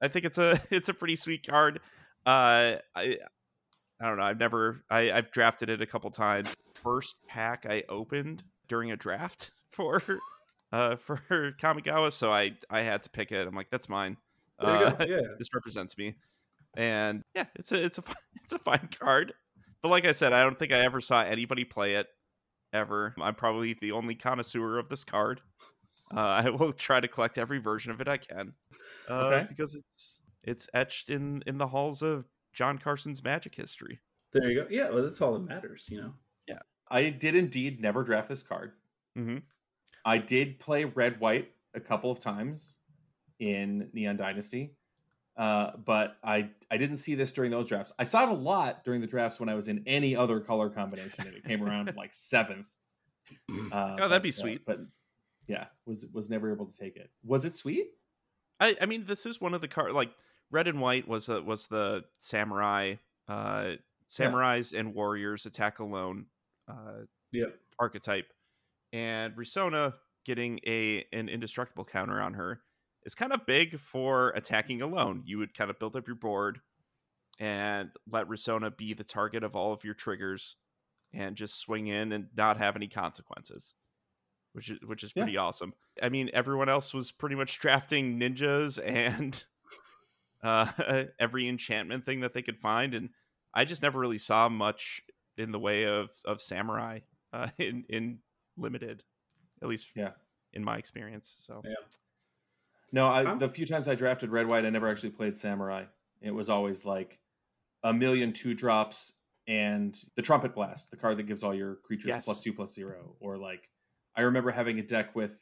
[0.00, 1.80] I think it's a it's a pretty sweet card.
[2.26, 3.16] Uh, I
[4.00, 4.24] I don't know.
[4.24, 6.54] I've never I, I've drafted it a couple times.
[6.74, 10.02] First pack I opened during a draft for
[10.72, 11.20] uh for
[11.60, 13.46] Kamigawa, so I I had to pick it.
[13.46, 14.16] I'm like, that's mine.
[14.58, 14.94] Uh.
[15.00, 15.20] Yeah.
[15.38, 16.16] this represents me.
[16.74, 18.04] And yeah, it's a it's a
[18.44, 19.34] it's a fine card.
[19.82, 22.06] But like I said, I don't think I ever saw anybody play it
[22.72, 23.14] ever.
[23.20, 25.40] I'm probably the only connoisseur of this card.
[26.14, 28.54] Uh, I will try to collect every version of it I can,
[29.08, 29.46] uh, Okay.
[29.48, 34.00] because it's it's etched in in the halls of John Carson's Magic history.
[34.32, 34.66] There you go.
[34.70, 36.14] Yeah, well, that's all that matters, you know.
[36.48, 36.60] Yeah,
[36.90, 38.72] I did indeed never draft this card.
[39.18, 39.38] Mm-hmm.
[40.04, 42.78] I did play red white a couple of times
[43.38, 44.74] in Neon Dynasty,
[45.36, 47.92] uh, but I I didn't see this during those drafts.
[47.98, 50.68] I saw it a lot during the drafts when I was in any other color
[50.70, 52.68] combination, and it came around like seventh.
[53.72, 54.66] Uh, Oh, that'd be but, uh, sweet.
[54.66, 54.78] but
[55.46, 57.10] yeah, was was never able to take it.
[57.24, 57.88] Was it sweet?
[58.60, 60.10] I, I mean, this is one of the card like
[60.50, 62.94] red and white was uh, was the samurai,
[63.28, 63.72] uh,
[64.10, 66.26] samurais and warriors attack alone,
[66.68, 67.58] uh, Yep.
[67.78, 68.26] archetype,
[68.92, 72.60] and Risona getting a an indestructible counter on her
[73.04, 75.22] is kind of big for attacking alone.
[75.26, 76.60] You would kind of build up your board
[77.40, 80.56] and let Risona be the target of all of your triggers,
[81.12, 83.74] and just swing in and not have any consequences.
[84.52, 85.22] Which is which is Yeah.
[85.24, 85.72] pretty awesome.
[86.02, 89.42] I mean, everyone else was pretty much drafting ninjas and
[90.42, 93.10] uh, every enchantment thing that they could find, and
[93.54, 95.00] I just never really saw much
[95.38, 97.00] in the way of of samurai
[97.32, 98.18] uh, in in
[98.58, 99.04] limited,
[99.62, 100.12] at least Yeah.
[100.52, 101.34] in my experience.
[101.40, 101.74] So Yeah.
[102.92, 105.84] No, I, the few times I drafted red white, I never actually played samurai.
[106.20, 107.18] It was always like
[107.82, 109.14] a million two drops
[109.48, 112.24] and the trumpet blast, the card that gives all your creatures Yes.
[112.24, 113.16] plus two plus zero.
[113.20, 113.68] Or like
[114.14, 115.40] I remember having a deck with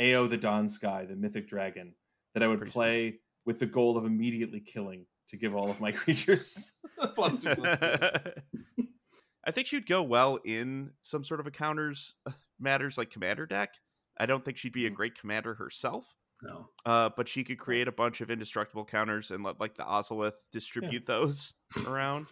[0.00, 1.94] Ao the Dawn Sky, the mythic dragon,
[2.34, 5.80] that I would Pretty play with the goal of immediately killing to give all of
[5.80, 6.74] my creatures
[7.14, 8.10] plus two plus zero.
[9.44, 13.46] I think she'd go well in some sort of a counters uh, matters like commander
[13.46, 13.70] deck.
[14.18, 14.94] I don't think she'd be a Mhm.
[14.94, 16.68] great commander herself, No.
[16.86, 20.32] Uh, but she could create a bunch of indestructible counters and let like the Ozolith
[20.52, 21.54] distribute those
[21.86, 22.26] around.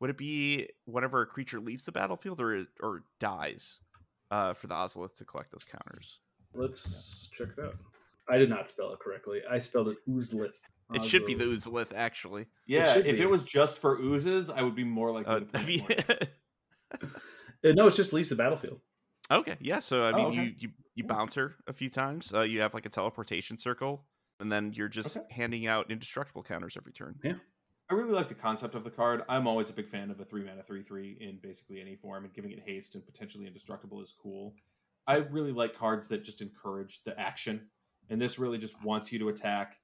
[0.00, 3.78] Would it be whenever a creature leaves the battlefield or or dies
[4.32, 6.18] uh, for the Ozolith to collect those counters?
[6.54, 7.76] Let's check it out.
[8.28, 9.40] I did not spell it correctly.
[9.50, 10.52] I spelled it oozlith.
[10.94, 12.46] It should be the Oozolith, actually.
[12.66, 13.22] Yeah, should if be.
[13.22, 15.74] it was just for oozes, I would be more likely Uh, to play have it
[16.10, 16.16] you-
[16.98, 17.08] more.
[17.64, 18.80] Uh, no, it's just leaves the battlefield.
[19.30, 19.78] okay, yeah.
[19.78, 20.34] So I Oh, mean, okay.
[20.42, 22.32] you you you bounce her a few times.
[22.34, 24.06] Uh, you have like a teleportation circle,
[24.40, 25.26] and then you're just Okay.
[25.34, 27.18] handing out indestructible counters every turn.
[27.22, 27.34] Yeah.
[27.90, 29.22] I really like the concept of the card.
[29.28, 32.24] I'm always a big fan of a three mana three three in basically any form,
[32.24, 34.54] and giving it haste and potentially indestructible is cool.
[35.06, 37.68] I really like cards that just encourage the action,
[38.08, 39.76] and this really just wants you to attack,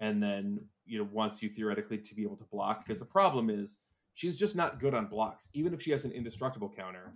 [0.00, 2.84] and then you know wants you theoretically to be able to block.
[2.84, 3.80] Because the problem is
[4.14, 5.48] she's just not good on blocks.
[5.54, 7.14] Even if she has an indestructible counter,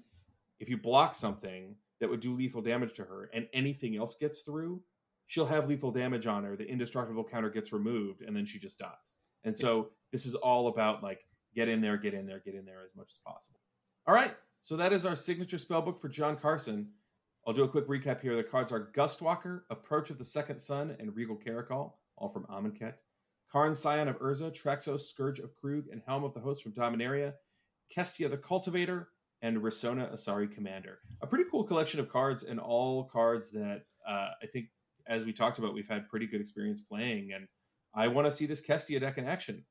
[0.58, 4.40] if you block something that would do lethal damage to her, and anything else gets
[4.40, 4.82] through,
[5.26, 6.56] she'll have lethal damage on her.
[6.56, 9.16] The indestructible counter gets removed, and then she just dies.
[9.44, 11.20] And so this is all about like
[11.54, 13.60] get in there, get in there, get in there as much as possible.
[14.06, 16.90] All right, so that is our signature spellbook for John Carson.
[17.46, 18.36] I'll do a quick recap here.
[18.36, 22.94] The cards are Gustwalker, Approach of the Second Sun, and Regal Caracal, all from Amonkhet.
[23.50, 27.34] Karn Scion of Urza, Traxos, Scourge of Kroog, and Helm of the Host from Dominaria.
[27.94, 29.08] Kestia the Cultivator,
[29.42, 30.98] and Risona Asari Commander.
[31.22, 34.66] A pretty cool collection of cards, and all cards that uh, I think,
[35.06, 37.32] as we talked about, we've had pretty good experience playing.
[37.34, 37.48] And
[37.94, 39.64] I want to see this Kestia deck in action.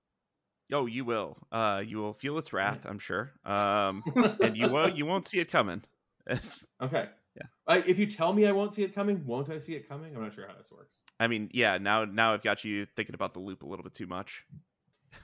[0.72, 1.38] Oh, you will.
[1.52, 3.32] Uh, you will feel its wrath, I'm sure.
[3.44, 4.04] Um,
[4.42, 5.84] and you won't you won't see it coming.
[6.82, 7.10] Okay.
[7.36, 7.48] Yeah.
[7.68, 10.16] Uh, if you tell me I won't see it coming, won't I see it coming?
[10.16, 11.02] I'm not sure how this works.
[11.20, 11.80] I mean, yeah.
[11.80, 14.46] Now now I've got you thinking about the loop a little bit too much.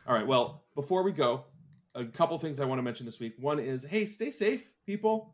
[0.07, 0.25] All right.
[0.25, 1.45] Well, before we go,
[1.95, 3.33] a couple things I want to mention this week.
[3.39, 5.33] One is, hey, stay safe, people.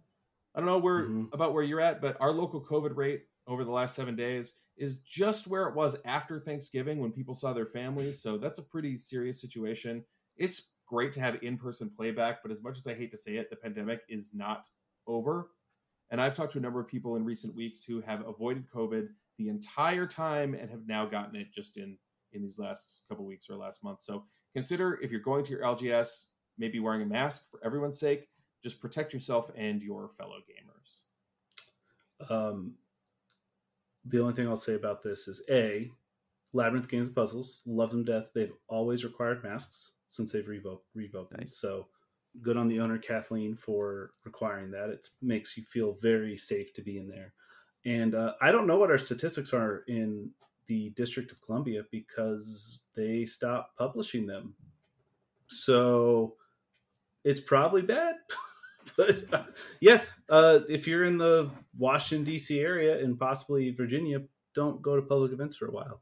[0.56, 1.34] I don't know where Mhm.
[1.34, 5.02] about where you're at, but our local COVID rate over the last seven days is
[5.02, 8.22] just where it was after Thanksgiving when people saw their families.
[8.22, 10.06] So that's a pretty serious situation.
[10.38, 13.50] It's great to have in-person playback, but as much as I hate to say it,
[13.50, 14.68] the pandemic is not
[15.08, 15.52] over.
[16.10, 19.16] And I've talked to a number of people in recent weeks who have avoided COVID
[19.38, 21.98] the entire time and have now gotten it just in
[22.34, 24.02] in these last couple weeks or last month.
[24.02, 26.30] So consider if you're going to your LGS,
[26.62, 28.30] maybe wearing a mask for everyone's sake.
[28.64, 31.02] Just protect yourself and your fellow gamers.
[32.30, 32.76] Um,
[34.06, 35.92] the only thing I'll say about this is a
[36.54, 38.28] Labyrinth Games and Puzzles love them death.
[38.34, 41.42] They've always required masks since they've revoked revoked them.
[41.42, 41.58] Nice.
[41.58, 41.88] So
[42.42, 44.90] good on the owner Kathleen for requiring that.
[44.90, 47.34] It makes you feel very safe to be in there.
[47.86, 50.30] And uh, I don't know what our statistics are in
[50.68, 54.54] the District of Columbia because they stopped publishing them.
[55.48, 56.36] So
[57.24, 58.16] it's probably bad.
[58.98, 59.44] but uh,
[59.80, 62.60] yeah, uh, if you're in the Washington D.C.
[62.60, 64.20] area and possibly Virginia,
[64.56, 66.02] don't go to public events for a while.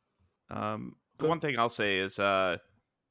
[0.50, 2.58] Um, But- one thing I'll say is, uh,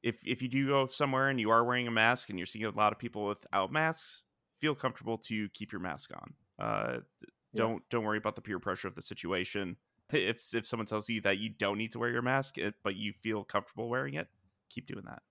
[0.03, 2.65] if if you do go somewhere and you are wearing a mask and you're seeing
[2.65, 4.23] a lot of people without masks,
[4.59, 6.33] feel comfortable to keep your mask on.
[6.57, 7.03] Uh, th-
[7.53, 7.57] Yeah.
[7.63, 9.77] don't don't worry about the peer pressure of the situation.
[10.11, 12.95] If if someone tells you that you don't need to wear your mask, it, but
[12.95, 14.27] you feel comfortable wearing it,
[14.69, 15.21] keep doing that.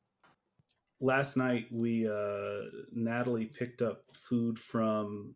[1.00, 5.34] Last night, we uh, Natalie picked up food from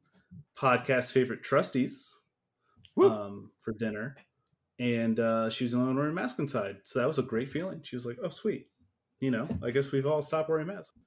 [0.56, 2.12] podcast favorite Trustees
[3.00, 4.16] um, for dinner,
[4.80, 6.78] and uh, she was the only one wearing a mask inside.
[6.84, 7.80] So that was a great feeling.
[7.84, 8.66] She was like, "Oh, sweet."
[9.20, 10.98] You know, I guess we've all stopped wearing masks.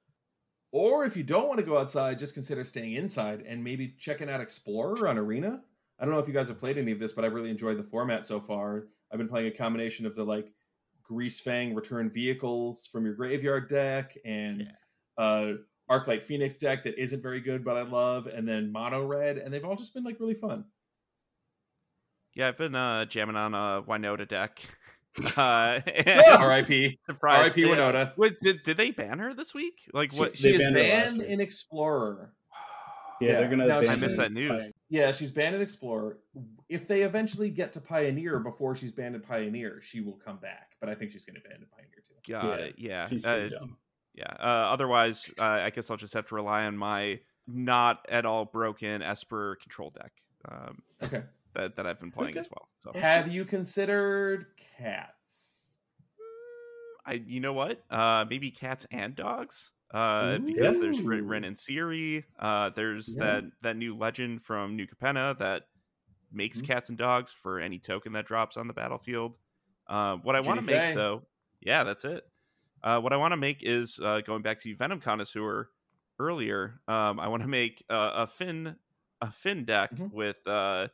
[0.72, 4.30] Or if you don't want to go outside, just consider staying inside and maybe checking
[4.30, 5.60] out Explorer on Arena.
[5.98, 7.78] I don't know if you guys have played any of this, but I've really enjoyed
[7.78, 8.84] the format so far.
[9.10, 10.52] I've been playing a combination of the like
[11.08, 14.70] Grease Fang return vehicles from your graveyard deck and
[15.18, 15.52] uh
[15.90, 19.54] Arclight Phoenix deck that isn't very good, but I love, and then Mono Red, and
[19.54, 20.64] they've all just been like really fun.
[22.34, 24.60] Yeah, I've been uh, jamming on a Winota deck.
[25.36, 25.80] uh,
[26.38, 26.98] R.I.P.
[27.06, 27.38] surprise!
[27.52, 27.62] R.I.P.
[27.62, 28.16] Winota.
[28.16, 29.74] Wait, did, did they ban her this week?
[29.94, 30.36] Like what?
[30.36, 31.28] she They is banned her last banned week.
[31.28, 32.32] in Explorer.
[33.20, 33.38] Yeah, Yeah.
[33.40, 33.66] they're gonna.
[33.66, 34.72] No, I missed that news.
[34.88, 36.18] Yeah, she's banned in Explorer.
[36.68, 40.72] If they eventually get to Pioneer before she's banned in Pioneer, she will come back.
[40.80, 42.32] But I think she's going to ban in Pioneer too.
[42.32, 42.74] Got Yeah, it.
[42.78, 43.08] Yeah.
[43.08, 43.76] She's Uh, dumb.
[44.14, 44.32] yeah.
[44.38, 48.44] Uh, otherwise, uh, I guess I'll just have to rely on my not at all
[48.44, 50.12] broken Esper control deck
[50.50, 51.22] um, Okay.
[51.54, 52.40] that that I've been playing Okay.
[52.40, 52.68] as well.
[52.82, 54.46] So Have you considered
[54.78, 55.52] cats?
[57.08, 57.84] I, you know what?
[57.88, 59.70] Uh, maybe cats and dogs.
[59.92, 62.24] Uh, because there's Rin, Rin and Seri.
[62.38, 63.16] Uh, there's Yeah.
[63.16, 65.64] that that new legend from New Capenna that
[66.30, 66.62] makes Mhm.
[66.62, 69.38] cats and dogs for any token that drops on the battlefield.
[69.86, 71.28] Uh, what I want to make though,
[71.60, 72.24] yeah, that's it.
[72.82, 75.70] Uh, what I want to make is uh, going back to Venom Connoisseur
[76.18, 76.80] earlier.
[76.88, 78.76] Um, I want to make uh, a Fynn
[79.20, 80.10] a Fynn deck Mhm.
[80.10, 80.88] with uh,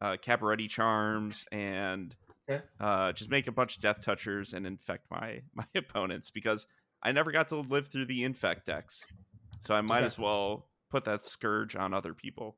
[0.00, 2.16] uh, Cabaretti charms and
[2.48, 2.62] Okay.
[2.80, 6.66] Uh, just make a bunch of death touchers and infect my my opponents because
[7.02, 9.04] I never got to live through the infect decks,
[9.60, 10.06] so I might Okay.
[10.06, 12.56] as well put that scourge on other people.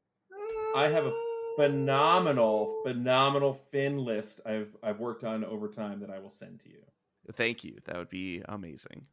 [0.76, 1.12] I have a
[1.57, 6.68] phenomenal, phenomenal Fynn list I've I've worked on over time that I will send to
[6.68, 6.82] you.
[7.34, 7.78] Thank you.
[7.86, 9.07] That would be amazing.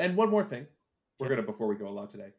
[0.00, 0.66] And one more thing,
[1.18, 1.36] we're Yeah.
[1.36, 2.32] gonna before we go a lot today.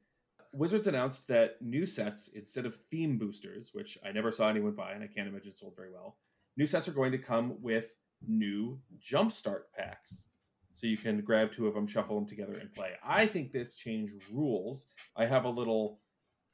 [0.54, 4.94] Wizards announced that new sets instead of theme boosters, which I never saw anyone buy,
[4.94, 6.18] and I can't imagine sold very well.
[6.58, 10.28] New sets are going to come with new jumpstart packs,
[10.74, 12.94] so you can grab two of them, shuffle them together, and play.
[13.04, 14.88] I think this change rules.
[15.16, 16.00] I have a little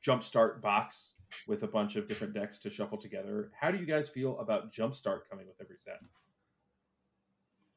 [0.06, 1.16] jumpstart box
[1.48, 3.52] with a bunch of different decks to shuffle together.
[3.60, 6.00] How do you guys feel about jumpstart coming with every set?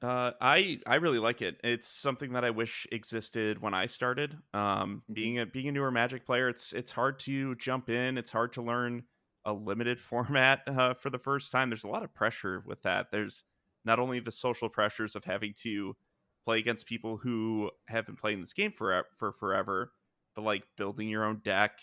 [0.00, 1.60] Uh, I I really like it.
[1.62, 4.36] It's something that I wish existed when I started.
[4.52, 5.14] Um, Mhm.
[5.14, 8.18] being a being a newer Magic player, it's it's hard to jump in.
[8.18, 9.04] It's hard to learn
[9.44, 10.00] a limited
[10.56, 11.70] format uh, for the first time.
[11.70, 13.12] There's a lot of pressure with that.
[13.12, 13.44] There's
[13.84, 15.96] not only the social pressures of having to
[16.44, 19.92] play against people who have been playing this game for for forever,
[20.34, 21.80] but like building your own deck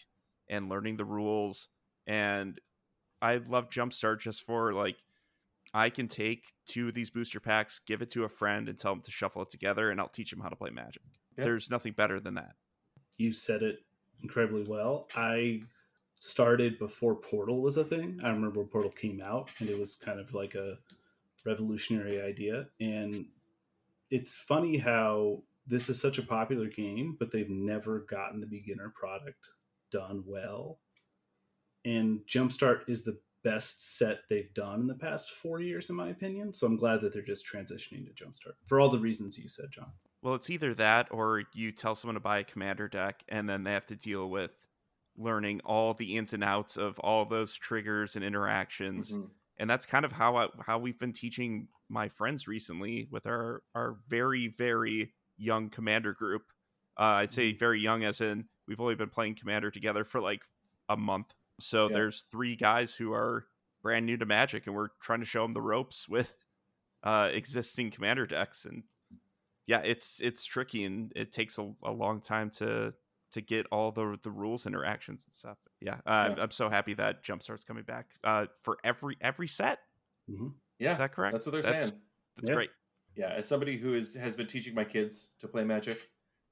[0.50, 1.68] and learning the rules.
[2.08, 2.60] And
[3.22, 4.98] I love Jumpstart just for like
[5.74, 8.94] I can take two of these booster packs, give it to a friend, and tell
[8.94, 11.04] them to shuffle it together, and I'll teach them how to play Magic.
[11.38, 11.44] Yeah.
[11.46, 12.56] There's nothing better than that.
[13.18, 13.80] You said it
[14.24, 15.08] incredibly well.
[15.16, 15.62] I
[16.20, 18.20] started before Portal was a thing.
[18.24, 20.78] I remember when Portal came out, and it was kind of like a
[21.46, 22.68] revolutionary idea.
[22.80, 23.26] And
[24.10, 28.92] it's funny how this is such a popular game, but they've never gotten the beginner
[28.96, 29.50] product
[29.92, 30.80] done well.
[31.86, 36.10] And Jumpstart is the best set they've done in the past four years, in my
[36.10, 36.54] opinion.
[36.54, 39.68] So I'm glad that they're just transitioning to Jumpstart for all the reasons you said,
[39.72, 39.92] John.
[40.22, 43.64] Well, it's either that or you tell someone to buy a commander deck, and then
[43.64, 44.52] they have to deal with
[45.18, 49.12] learning all the ins and outs of all those triggers and interactions.
[49.12, 49.30] Mhm.
[49.60, 53.62] And that's kind of how I, how we've been teaching my friends recently with our
[53.76, 56.44] our very very young commander group.
[56.98, 60.42] Uh, I'd say very young, as in we've only been playing commander together for like
[60.90, 61.34] a month.
[61.60, 61.94] So Yeah.
[61.94, 63.46] there's three guys who are
[63.82, 66.34] brand new to Magic, and we're trying to show them the ropes with
[67.04, 68.66] uh, existing commander decks.
[68.66, 68.84] And
[69.66, 72.94] yeah, it's it's tricky, and it takes a, a long time to
[73.32, 75.58] to get all the the rules interactions and stuff.
[75.82, 76.44] Yeah, uh, Yeah.
[76.44, 79.80] I'm so happy that Jumpstart's coming back uh, for every every set.
[80.80, 81.34] Yeah, Is that correct?
[81.34, 82.02] that's what they're That's- saying.
[82.38, 82.56] That's Yeah.
[82.56, 82.70] great.
[83.16, 86.00] yeah as somebody who is has been teaching my kids to play magic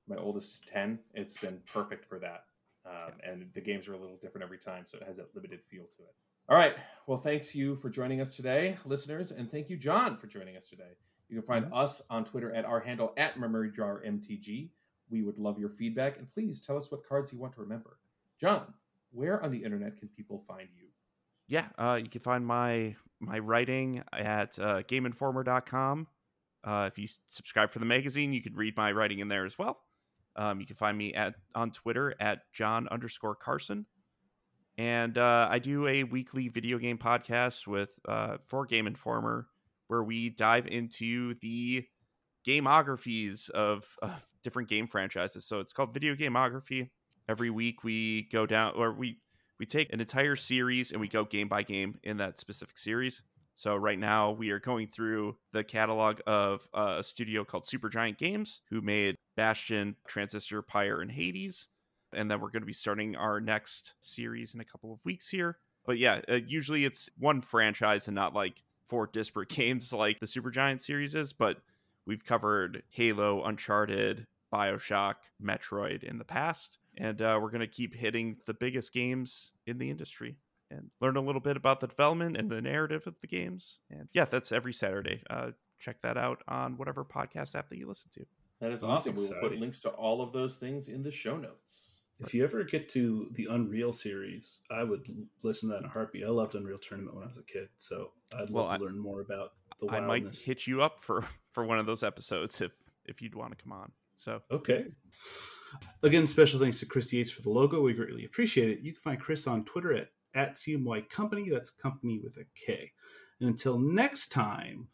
[0.08, 2.46] my oldest is 10 it's been perfect for that
[2.86, 5.62] um, and the games are a little different every time so it has that limited
[5.70, 6.16] feel to it
[6.50, 6.76] all right
[7.06, 10.68] well thanks you for joining us today listeners and thank you john for joining us
[10.68, 10.98] today
[11.30, 14.70] you can find us on twitter at our handle at memory jar mtg
[15.10, 17.98] we would love your feedback and please tell us what cards you want to remember
[18.40, 18.74] john
[19.12, 20.88] where on the internet can people find you
[21.48, 26.08] Yeah, uh, you can find my my writing at uh, GameInformer.com.
[26.64, 29.58] Uh, if you subscribe for the magazine, you can read my writing in there as
[29.58, 29.80] well.
[30.36, 33.86] Um, you can find me at on Twitter at John underscore Carson,
[34.78, 39.48] and uh, I do a weekly video game podcast with uh, for Game Informer,
[39.88, 41.86] where we dive into the
[42.48, 45.46] gameographies of, of different game franchises.
[45.46, 46.90] So it's called Video Gameography.
[47.28, 49.18] Every week we go down, or we
[49.60, 53.22] we take an entire series and we go game by game in that specific series.
[53.56, 58.20] So right now we are going through the catalog of uh, a studio called Supergiant
[58.20, 61.68] Games, who made Bastion, Transistor, Pyre, and Hades,
[62.14, 65.30] and then we're going to be starting our next series in a couple of weeks
[65.30, 65.58] here.
[65.86, 70.28] But yeah, uh, usually it's one franchise and not like four disparate games like the
[70.28, 71.34] Supergiant series is.
[71.34, 71.58] But
[72.08, 77.94] we've covered Halo, Uncharted, Bioshock, Metroid in the past, and uh, we're going to keep
[77.94, 80.38] hitting the biggest games in the industry
[80.72, 83.80] and learn a little bit about the development and the narrative of the games.
[83.92, 85.22] And yeah, that's every Saturday.
[85.30, 88.26] Uh, check that out on whatever podcast app that you listen to.
[88.62, 91.38] that is awesome we will put links to all of those things in the show
[91.38, 95.08] notes If you ever get to the Unreal series, I would
[95.44, 96.24] listen to that in a heartbeat.
[96.26, 98.84] I loved Unreal Tournament when I was a kid, so I'd Well, love I- to
[98.86, 101.24] learn more about the I might hit you up for
[101.58, 102.72] for one of those episodes if
[103.06, 103.92] if you'd want to come on.
[104.18, 104.86] So Okay.
[106.04, 107.82] Again, special thanks to Chris Yates for the logo.
[107.82, 108.82] We greatly appreciate it.
[108.82, 111.50] You can find Chris on Twitter at, at CMYKompany.
[111.52, 112.92] That's company with a K.
[113.40, 114.88] And until next time,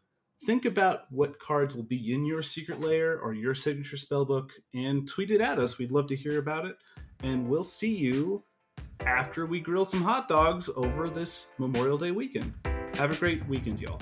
[0.46, 5.06] think about what cards will be in your secret lair or your signature spellbook and
[5.06, 5.78] tweet it at us.
[5.78, 6.78] We'd love to hear about it.
[7.24, 8.42] And we'll see you
[9.02, 12.54] after we grill some hot dogs over this Memorial Day weekend.
[12.94, 14.00] Have a great weekend, y'all.